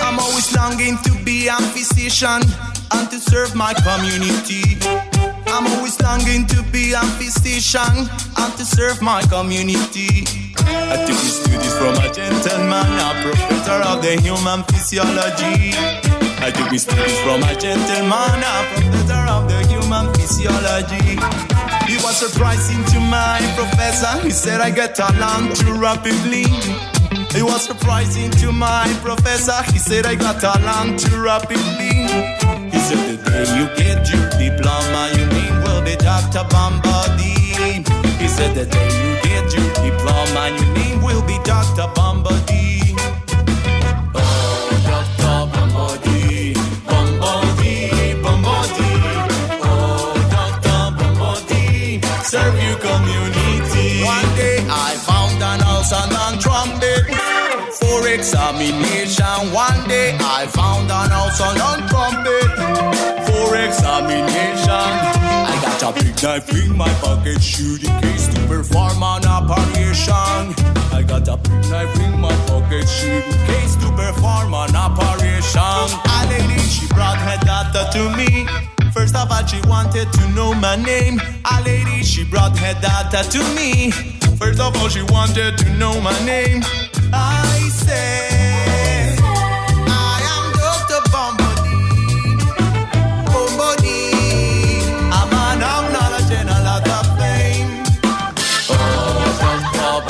I'm 0.01 0.19
always 0.19 0.55
longing 0.55 0.97
to 1.03 1.11
be 1.25 1.47
a 1.47 1.57
physician 1.75 2.41
and 2.91 3.09
to 3.11 3.19
serve 3.19 3.53
my 3.53 3.73
community. 3.73 4.77
I'm 5.47 5.67
always 5.75 5.99
longing 5.99 6.47
to 6.47 6.63
be 6.71 6.93
a 6.93 7.01
physician 7.19 8.07
and 8.37 8.57
to 8.57 8.63
serve 8.63 9.01
my 9.01 9.21
community. 9.23 10.23
I 10.57 11.03
took 11.05 11.19
these 11.19 11.43
studies 11.43 11.77
from 11.77 11.95
a 11.95 12.13
gentleman, 12.13 12.87
a 12.95 13.11
professor 13.21 13.81
of 13.91 14.01
the 14.01 14.21
human 14.21 14.63
physiology. 14.63 16.14
I 16.45 16.51
took 16.51 16.69
these 16.69 16.83
studies 16.83 17.19
from 17.21 17.41
a 17.41 17.55
gentleman, 17.57 18.37
a 18.45 18.53
professor 18.77 19.23
of 19.33 19.49
the 19.49 19.65
human 19.65 20.13
physiology. 20.13 21.17
He 21.89 21.97
was 22.05 22.17
surprising 22.21 22.85
to 22.93 22.99
my 22.99 23.41
professor. 23.57 24.21
He 24.21 24.29
said 24.29 24.61
I 24.61 24.69
get 24.69 24.99
along 24.99 25.55
too 25.55 25.73
rapidly. 25.73 26.45
It 27.33 27.41
was 27.41 27.65
surprising 27.65 28.29
to 28.41 28.51
my 28.51 28.85
professor. 29.01 29.57
He 29.73 29.79
said 29.79 30.05
I 30.05 30.13
got 30.13 30.37
along 30.43 30.97
too 30.97 31.19
rapidly. 31.19 32.13
He 32.69 32.77
said 32.77 33.01
the 33.09 33.17
day 33.25 33.49
you 33.57 33.65
get 33.81 34.05
your 34.13 34.29
diploma, 34.37 35.17
your 35.17 35.25
name 35.33 35.57
will 35.65 35.81
be 35.81 35.95
Dr. 35.95 36.45
Bombadil. 36.53 37.89
He 38.21 38.27
said 38.27 38.53
the 38.53 38.67
day 38.69 38.89
you 39.01 39.17
get 39.25 39.49
your 39.49 39.69
diploma, 39.81 40.53
your 40.53 40.73
name 40.77 41.01
will 41.01 41.25
be 41.25 41.39
Dr. 41.43 41.89
Bombadil. 41.97 42.74
Examination. 58.25 59.53
One 59.53 59.87
day 59.87 60.17
I 60.19 60.47
found 60.47 60.89
an 60.89 61.11
house 61.11 61.39
and 61.41 61.59
trumpet 61.89 62.49
for 63.27 63.55
examination. 63.55 64.89
I 65.45 65.53
got 65.61 65.83
a 65.83 66.03
big 66.03 66.23
knife 66.23 66.49
in 66.49 66.75
my 66.75 66.89
pocket, 67.05 67.39
shoot 67.39 67.83
in 67.83 68.01
case 68.01 68.27
to 68.33 68.47
perform 68.47 69.03
an 69.03 69.27
operation. 69.27 70.57
I 70.91 71.05
got 71.07 71.27
a 71.27 71.37
big 71.37 71.69
knife 71.69 71.95
in 72.01 72.19
my 72.19 72.35
pocket, 72.47 72.89
shoot 72.89 73.23
in 73.23 73.45
case 73.45 73.75
to 73.75 73.91
perform 73.91 74.55
an 74.55 74.75
operation. 74.75 75.61
A 75.61 76.25
lady, 76.25 76.57
she 76.65 76.87
brought 76.87 77.19
her 77.19 77.37
daughter 77.45 77.85
to 77.93 78.09
me. 78.17 78.47
First 78.91 79.15
of 79.15 79.31
all, 79.31 79.45
she 79.45 79.61
wanted 79.67 80.11
to 80.11 80.29
know 80.29 80.55
my 80.55 80.75
name. 80.77 81.21
A 81.53 81.61
lady, 81.61 82.01
she 82.01 82.23
brought 82.23 82.57
her 82.57 82.73
daughter 82.81 83.21
to 83.21 83.39
me. 83.53 83.93
First 84.37 84.59
of 84.59 84.75
all, 84.77 84.89
she 84.89 85.01
wanted 85.03 85.57
to 85.59 85.69
know 85.77 85.99
my 86.01 86.13
name. 86.25 86.61
I 87.13 87.69
said, 87.71 89.17
I 89.23 90.19
am 90.35 90.51
Dr. 90.59 91.01
Bombody. 91.09 91.79
A 95.07 95.21
man 95.31 95.63
of 95.63 95.83
knowledge 95.93 96.31
and 96.31 96.49
a 96.49 96.59
lot 96.67 96.87
of 96.87 97.05
fame. 97.17 97.83
Oh, 98.69 98.75
Dr. 99.39 100.03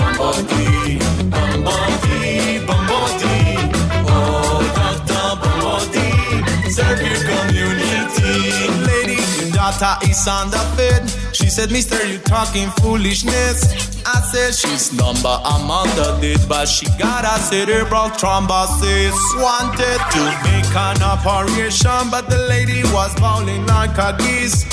Oh, 4.07 4.61
Dr. 4.75 6.69
Serve 6.71 7.01
your 7.01 7.19
community. 7.29 8.33
Lady, 8.87 9.17
your 9.37 9.51
daughter 9.51 9.93
is 10.09 10.27
on 10.27 10.49
the 10.49 10.63
bed 10.75 11.14
said, 11.55 11.71
Mister, 11.71 12.05
you 12.05 12.17
talking 12.19 12.69
foolishness. 12.81 13.63
I 14.05 14.19
said, 14.27 14.53
she's 14.53 14.91
number 14.91 15.39
Amanda 15.45 16.19
did, 16.19 16.41
but 16.49 16.67
she 16.67 16.85
got 16.99 17.23
a 17.23 17.39
cerebral 17.39 18.09
thrombosis. 18.19 19.15
Wanted 19.39 20.01
to 20.15 20.23
make 20.43 20.67
an 20.75 21.01
operation, 21.01 22.11
but 22.11 22.29
the 22.29 22.39
lady 22.49 22.83
was 22.91 23.15
bowling 23.21 23.65
like 23.67 23.97
a 23.97 24.17
geese. 24.19 24.65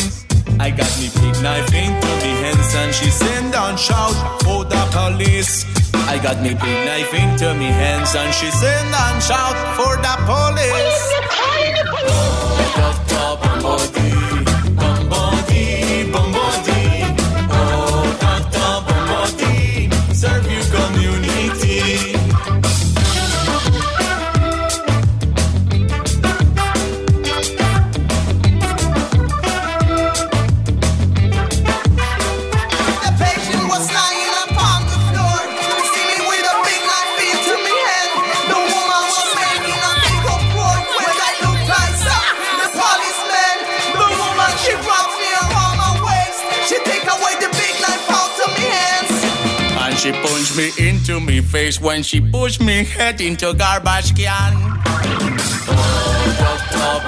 I 0.59 0.71
got 0.71 0.91
me 0.99 1.09
big 1.23 1.41
knife 1.41 1.73
into 1.73 2.11
the 2.19 2.33
hands 2.43 2.75
and 2.75 2.93
she 2.93 3.11
send 3.11 3.55
and 3.55 3.79
shout 3.79 4.43
for 4.43 4.65
the 4.65 4.83
police. 4.91 5.65
I 6.11 6.19
got 6.19 6.43
me 6.43 6.51
big 6.51 6.79
knife 6.87 7.15
into 7.15 7.55
me 7.55 7.67
hands 7.67 8.13
and 8.17 8.35
she 8.35 8.51
send 8.51 8.93
and 8.93 9.23
shout 9.23 9.55
for 9.79 9.95
the 10.03 10.15
police. 10.27 11.13
Me 50.57 50.71
into 50.79 51.21
me 51.21 51.41
face 51.41 51.81
when 51.81 52.03
she 52.03 52.21
pushed 52.21 52.61
me 52.61 52.85
head 52.85 53.21
into 53.21 53.55
garbage 53.55 54.15
can. 54.17 54.53
Oh, 55.69 56.37
Dr. 56.39 57.01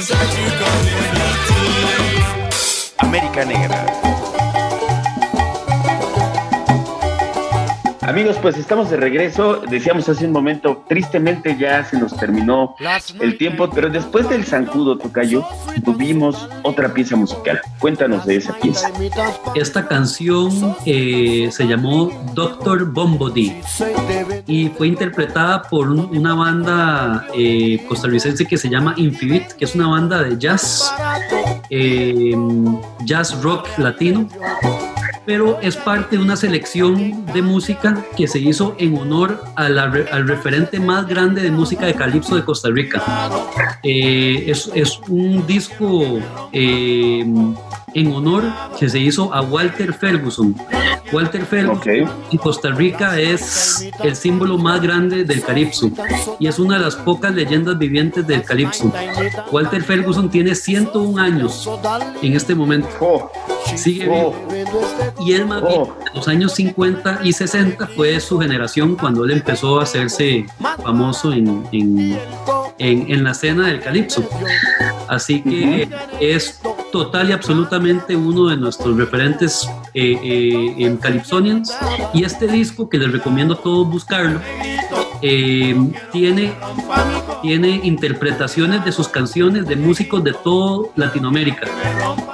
serve 0.00 0.34
you 0.38 0.50
community. 0.60 1.44
América 3.02 3.44
Negra. 3.44 4.13
Amigos, 8.14 8.36
pues 8.40 8.56
estamos 8.56 8.90
de 8.90 8.96
regreso. 8.96 9.60
Decíamos 9.68 10.08
hace 10.08 10.24
un 10.24 10.30
momento, 10.30 10.84
tristemente 10.88 11.56
ya 11.58 11.84
se 11.84 11.98
nos 11.98 12.16
terminó 12.16 12.76
el 13.24 13.36
tiempo, 13.38 13.68
pero 13.74 13.90
después 13.90 14.28
del 14.28 14.44
zancudo 14.44 14.96
tocayo, 14.96 15.44
tuvimos 15.84 16.48
otra 16.62 16.94
pieza 16.94 17.16
musical. 17.16 17.60
Cuéntanos 17.80 18.24
de 18.24 18.36
esa 18.36 18.52
pieza. 18.54 18.88
Esta 19.56 19.88
canción 19.88 20.76
eh, 20.86 21.48
se 21.50 21.66
llamó 21.66 22.08
Doctor 22.34 22.84
Bombody 22.92 23.56
y 24.46 24.68
fue 24.68 24.86
interpretada 24.86 25.62
por 25.62 25.90
un- 25.90 26.16
una 26.16 26.34
banda 26.36 27.26
eh, 27.34 27.84
costarricense 27.88 28.46
que 28.46 28.56
se 28.56 28.68
llama 28.68 28.94
Infibit, 28.96 29.54
que 29.54 29.64
es 29.64 29.74
una 29.74 29.88
banda 29.88 30.22
de 30.22 30.38
jazz, 30.38 30.94
eh, 31.68 32.32
jazz 33.04 33.42
rock 33.42 33.66
latino, 33.78 34.28
pero 35.26 35.58
es 35.60 35.76
parte 35.76 36.16
de 36.16 36.22
una 36.22 36.36
selección 36.36 37.26
de 37.26 37.42
música 37.42 38.04
que 38.16 38.28
se 38.28 38.38
hizo 38.38 38.74
en 38.78 38.96
honor 38.96 39.42
a 39.56 39.68
la 39.68 39.84
al 39.84 40.28
referente 40.28 40.80
más 40.80 41.06
grande 41.06 41.42
de 41.42 41.50
música 41.50 41.86
de 41.86 41.94
calipso 41.94 42.36
de 42.36 42.44
Costa 42.44 42.68
Rica. 42.70 43.02
Eh, 43.82 44.44
es, 44.48 44.70
es 44.74 45.00
un 45.08 45.46
disco 45.46 46.18
eh, 46.52 47.24
en 47.94 48.12
honor 48.12 48.42
que 48.78 48.88
se 48.88 48.98
hizo 48.98 49.32
a 49.32 49.40
Walter 49.42 49.92
Ferguson. 49.94 50.54
Walter 51.12 51.44
Ferguson 51.44 52.08
en 52.32 52.38
Costa 52.38 52.70
Rica 52.70 53.20
es 53.20 53.88
el 54.02 54.16
símbolo 54.16 54.58
más 54.58 54.80
grande 54.82 55.24
del 55.24 55.42
calipso 55.42 55.90
y 56.40 56.46
es 56.48 56.58
una 56.58 56.78
de 56.78 56.84
las 56.84 56.96
pocas 56.96 57.32
leyendas 57.34 57.78
vivientes 57.78 58.26
del 58.26 58.42
calipso. 58.42 58.92
Walter 59.52 59.82
Ferguson 59.82 60.28
tiene 60.28 60.54
101 60.54 61.22
años 61.22 61.68
en 62.22 62.32
este 62.34 62.54
momento. 62.54 62.88
Sigue 63.76 64.04
vivo. 64.04 64.34
Y 65.24 65.32
él 65.32 65.46
más 65.46 65.62
bien, 65.62 65.82
en 65.82 66.14
los 66.14 66.28
años 66.28 66.52
50 66.54 67.20
y 67.22 67.32
60 67.32 67.86
fue 67.88 68.18
su 68.20 68.38
generación 68.40 68.96
cuando 68.96 69.24
él 69.24 69.30
empezó 69.32 69.80
a 69.80 69.84
hacerse 69.84 70.46
famoso 70.82 71.32
en, 71.32 71.64
en, 71.72 72.18
en- 72.78 73.10
en 73.12 73.24
la 73.24 73.30
escena 73.30 73.68
del 73.68 73.80
calipso. 73.80 74.24
Así 75.08 75.42
que 75.42 75.88
es 76.20 76.60
total 76.94 77.28
y 77.28 77.32
absolutamente 77.32 78.14
uno 78.14 78.50
de 78.50 78.56
nuestros 78.56 78.96
referentes 78.96 79.68
eh, 79.94 80.16
eh, 80.22 80.74
en 80.78 80.96
Calypsonians. 80.96 81.76
Y 82.12 82.22
este 82.22 82.46
disco, 82.46 82.88
que 82.88 82.98
les 82.98 83.10
recomiendo 83.10 83.54
a 83.54 83.56
todos 83.56 83.90
buscarlo, 83.90 84.40
eh, 85.20 85.74
tiene, 86.12 86.52
tiene 87.42 87.80
interpretaciones 87.82 88.84
de 88.84 88.92
sus 88.92 89.08
canciones 89.08 89.66
de 89.66 89.74
músicos 89.74 90.22
de 90.22 90.34
todo 90.34 90.92
Latinoamérica, 90.94 91.66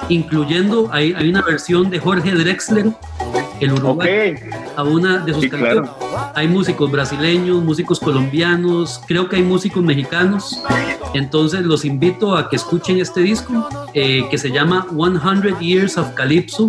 incluyendo, 0.09 0.89
hay 0.91 1.11
una 1.27 1.41
versión 1.41 1.89
de 1.89 1.97
Jorge 1.97 2.29
Drexler, 2.29 2.91
el 3.61 3.73
Uruguay, 3.73 4.35
a 4.75 4.83
una 4.83 5.19
de 5.19 5.33
sus 5.33 5.43
Sí, 5.43 5.49
canciones. 5.49 5.89
claro. 5.91 6.31
Hay 6.35 6.47
músicos 6.47 6.91
brasileños, 6.91 7.63
músicos 7.63 7.99
colombianos, 7.99 9.01
creo 9.07 9.29
que 9.29 9.37
hay 9.37 9.43
músicos 9.43 9.83
mexicanos. 9.83 10.61
Entonces 11.13 11.61
los 11.65 11.85
invito 11.85 12.35
a 12.35 12.49
que 12.49 12.55
escuchen 12.55 12.99
este 12.99 13.21
disco 13.21 13.67
eh, 13.93 14.25
que 14.29 14.37
se 14.37 14.49
llama 14.51 14.87
100 14.89 15.59
Years 15.59 15.97
of 15.97 16.09
Calypso 16.13 16.67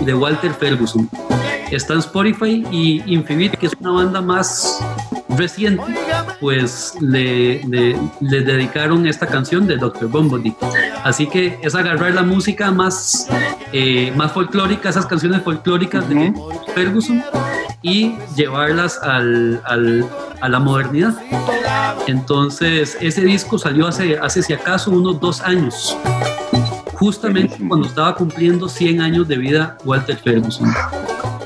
de 0.00 0.14
Walter 0.14 0.52
Ferguson. 0.54 1.08
Está 1.70 1.94
en 1.94 2.00
Spotify 2.00 2.64
y 2.70 3.02
Infibit, 3.06 3.54
que 3.54 3.66
es 3.66 3.72
una 3.80 3.92
banda 3.92 4.20
más 4.20 4.78
reciente, 5.36 5.82
pues 6.40 6.94
le, 7.00 7.62
le- 7.64 7.96
le 8.20 8.40
dedicaron 8.42 9.06
esta 9.06 9.26
canción 9.26 9.66
de 9.66 9.76
Dr. 9.76 10.08
Bombody. 10.08 10.54
Así 11.04 11.26
que 11.28 11.58
es 11.62 11.74
agarrar 11.74 12.14
la 12.14 12.22
música 12.22 12.70
más, 12.70 13.28
eh, 13.72 14.12
más 14.16 14.32
folclórica, 14.32 14.88
esas 14.88 15.06
canciones 15.06 15.42
folclóricas 15.42 16.08
de 16.08 16.32
Ferguson 16.74 17.22
y 17.82 18.14
llevarlas 18.36 18.98
al, 19.02 19.60
al- 19.64 20.08
a 20.40 20.48
la 20.48 20.58
modernidad. 20.60 21.14
Entonces, 22.06 22.96
ese 23.00 23.22
disco 23.22 23.58
salió 23.58 23.86
hace, 23.86 24.18
hace 24.18 24.42
si 24.42 24.52
acaso 24.52 24.90
unos 24.90 25.20
dos 25.20 25.40
años, 25.40 25.96
justamente 26.94 27.56
cuando 27.68 27.86
estaba 27.86 28.14
cumpliendo 28.14 28.68
100 28.68 29.00
años 29.00 29.28
de 29.28 29.36
vida 29.36 29.76
Walter 29.84 30.16
Ferguson. 30.16 30.72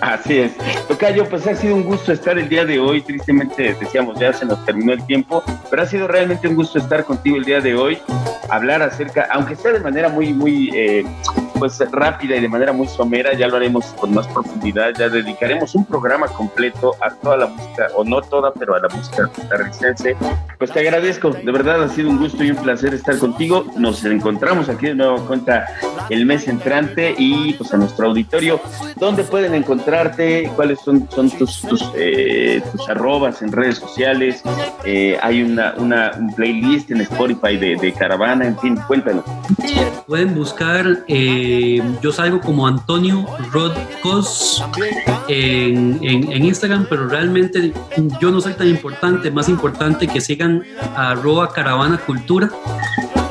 Así 0.01 0.38
es. 0.38 0.53
Tocayo, 0.88 1.28
pues 1.28 1.47
ha 1.47 1.55
sido 1.55 1.74
un 1.74 1.84
gusto 1.84 2.12
estar 2.12 2.38
el 2.38 2.49
día 2.49 2.64
de 2.64 2.78
hoy. 2.78 3.03
Tristemente 3.03 3.74
decíamos 3.78 4.18
ya 4.18 4.32
se 4.32 4.44
nos 4.44 4.64
terminó 4.64 4.92
el 4.92 5.05
tiempo, 5.07 5.42
pero 5.70 5.82
ha 5.82 5.86
sido 5.86 6.09
realmente 6.09 6.49
un 6.49 6.55
gusto 6.57 6.78
estar 6.78 7.05
contigo 7.05 7.36
el 7.36 7.44
día 7.44 7.61
de 7.61 7.74
hoy, 7.74 7.99
hablar 8.49 8.82
acerca, 8.82 9.28
aunque 9.32 9.57
sea 9.57 9.72
de 9.72 9.80
manera 9.80 10.09
muy, 10.09 10.32
muy, 10.32 10.70
eh, 10.74 11.05
pues 11.59 11.79
rápida 11.93 12.37
y 12.37 12.41
de 12.41 12.49
manera 12.49 12.73
muy 12.73 12.87
somera, 12.89 13.35
ya 13.35 13.49
lo 13.49 13.57
haremos 13.57 13.87
con 14.01 14.15
más 14.15 14.27
profundidad. 14.29 14.93
Ya 14.99 15.09
dedicaremos 15.09 15.75
un 15.75 15.85
programa 15.85 16.27
completo 16.29 16.95
a 17.01 17.11
toda 17.11 17.37
la 17.37 17.47
música, 17.47 17.89
o 17.95 18.05
no 18.05 18.21
toda, 18.23 18.53
pero 18.53 18.75
a 18.75 18.81
la 18.81 18.89
música 18.89 19.27
costarricense. 19.29 20.17
Pues 20.59 20.71
te 20.71 20.81
agradezco, 20.81 21.31
de 21.31 21.53
verdad 21.53 21.83
ha 21.83 21.89
sido 21.89 22.11
un 22.11 22.19
gusto 22.19 22.43
y 22.45 22.51
un 22.51 22.57
placer 22.57 22.95
estar 22.95 23.19
contigo. 23.19 23.67
Nos 23.77 24.05
encontramos 24.05 24.69
aquí 24.69 24.87
de 24.87 24.95
nuevo 24.95 25.19
cuenta 25.27 25.67
el 26.11 26.27
mes 26.27 26.49
entrante 26.49 27.15
y 27.19 27.53
pues 27.55 27.73
a 27.75 27.77
nuestro 27.77 28.09
auditorio, 28.09 28.61
¿dónde 28.97 29.25
pueden 29.25 29.55
encontrarte? 29.55 30.51
¿Cuáles 30.57 30.81
son, 30.81 31.09
son 31.11 31.31
tus, 31.31 31.63
tus, 31.63 31.91
eh, 31.97 32.63
tus 32.73 32.89
arrobas 32.89 33.43
en 33.43 33.53
redes 33.53 33.79
sociales? 33.79 34.43
Eh, 34.85 35.19
hay 35.23 35.43
una, 35.43 35.75
una 35.79 36.13
un 36.19 36.35
playlist 36.35 36.91
en 36.91 37.01
Spotify 37.03 37.57
de, 37.57 37.77
de 37.77 37.93
Caravana, 37.93 38.47
en 38.47 38.59
fin, 38.59 38.77
cuéntanos. 38.87 39.25
Pueden 40.07 40.35
buscar, 40.35 41.05
eh, 41.49 41.82
yo 42.03 42.11
salgo 42.12 42.40
como 42.40 42.66
Antonio 42.66 43.24
Rodcos 43.53 44.62
en, 45.28 45.99
en- 46.03 46.32
en 46.32 46.44
Instagram, 46.44 46.86
pero 46.90 47.09
realmente 47.09 47.72
yo 48.20 48.30
no 48.32 48.40
soy 48.40 48.55
tan 48.55 48.68
importante, 48.68 49.30
más 49.30 49.49
importante 49.49 50.09
que 50.09 50.20
sigan 50.20 50.62
a 50.97 51.11
arroba 51.11 51.53
caravana 51.53 51.99
cultura, 51.99 52.51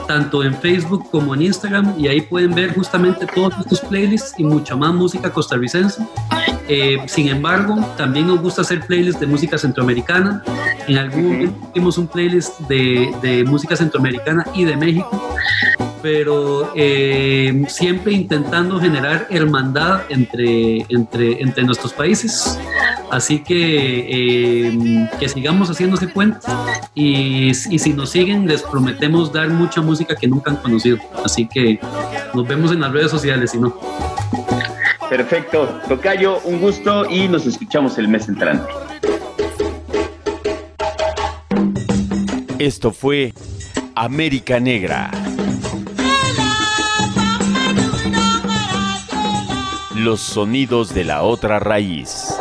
tanto 0.07 0.43
en 0.43 0.53
Facebook 0.55 1.09
como 1.11 1.33
en 1.35 1.41
Instagram, 1.41 1.95
y 1.97 2.07
ahí 2.07 2.21
pueden 2.21 2.53
ver 2.55 2.73
justamente 2.73 3.25
todos 3.35 3.53
estos 3.59 3.81
playlists 3.81 4.33
y 4.37 4.43
mucha 4.43 4.75
más 4.75 4.93
música 4.93 5.29
costarricense. 5.31 6.01
Eh, 6.67 6.97
sin 7.07 7.27
embargo, 7.27 7.75
también 7.97 8.27
nos 8.27 8.39
gusta 8.41 8.61
hacer 8.61 8.79
playlists 8.87 9.19
de 9.19 9.27
música 9.27 9.57
centroamericana. 9.57 10.41
En 10.87 10.97
algún 10.97 11.23
momento 11.27 11.67
hicimos 11.71 11.97
un 11.97 12.07
playlist 12.07 12.59
de, 12.61 13.13
de 13.21 13.43
música 13.43 13.75
centroamericana 13.75 14.45
y 14.53 14.63
de 14.63 14.75
México 14.77 15.09
pero 16.05 16.71
eh, 16.75 17.65
siempre 17.67 18.13
intentando 18.13 18.79
generar 18.79 19.25
hermandad 19.31 20.01
entre, 20.09 20.85
entre, 20.89 21.41
entre 21.41 21.63
nuestros 21.63 21.93
países. 21.93 22.59
Así 23.09 23.39
que 23.39 24.05
eh, 24.07 25.09
que 25.19 25.27
sigamos 25.27 25.67
haciendo 25.71 25.95
ese 25.95 26.07
puente 26.07 26.45
y, 26.93 27.47
y 27.49 27.79
si 27.79 27.93
nos 27.93 28.11
siguen 28.11 28.47
les 28.47 28.61
prometemos 28.61 29.33
dar 29.33 29.49
mucha 29.49 29.81
música 29.81 30.15
que 30.15 30.27
nunca 30.27 30.51
han 30.51 30.57
conocido. 30.57 30.99
Así 31.23 31.47
que 31.47 31.79
nos 32.35 32.47
vemos 32.47 32.71
en 32.71 32.81
las 32.81 32.91
redes 32.91 33.09
sociales, 33.09 33.49
si 33.49 33.57
no. 33.57 33.75
Perfecto. 35.09 35.81
Tocayo, 35.87 36.37
un 36.41 36.61
gusto 36.61 37.09
y 37.09 37.27
nos 37.27 37.47
escuchamos 37.47 37.97
el 37.97 38.09
mes 38.09 38.29
entrante. 38.29 38.71
Esto 42.59 42.91
fue 42.91 43.33
América 43.95 44.59
Negra. 44.59 45.09
Los 50.05 50.21
sonidos 50.21 50.93
de 50.93 51.03
la 51.03 51.23
otra 51.23 51.57
raíz. 51.57 52.39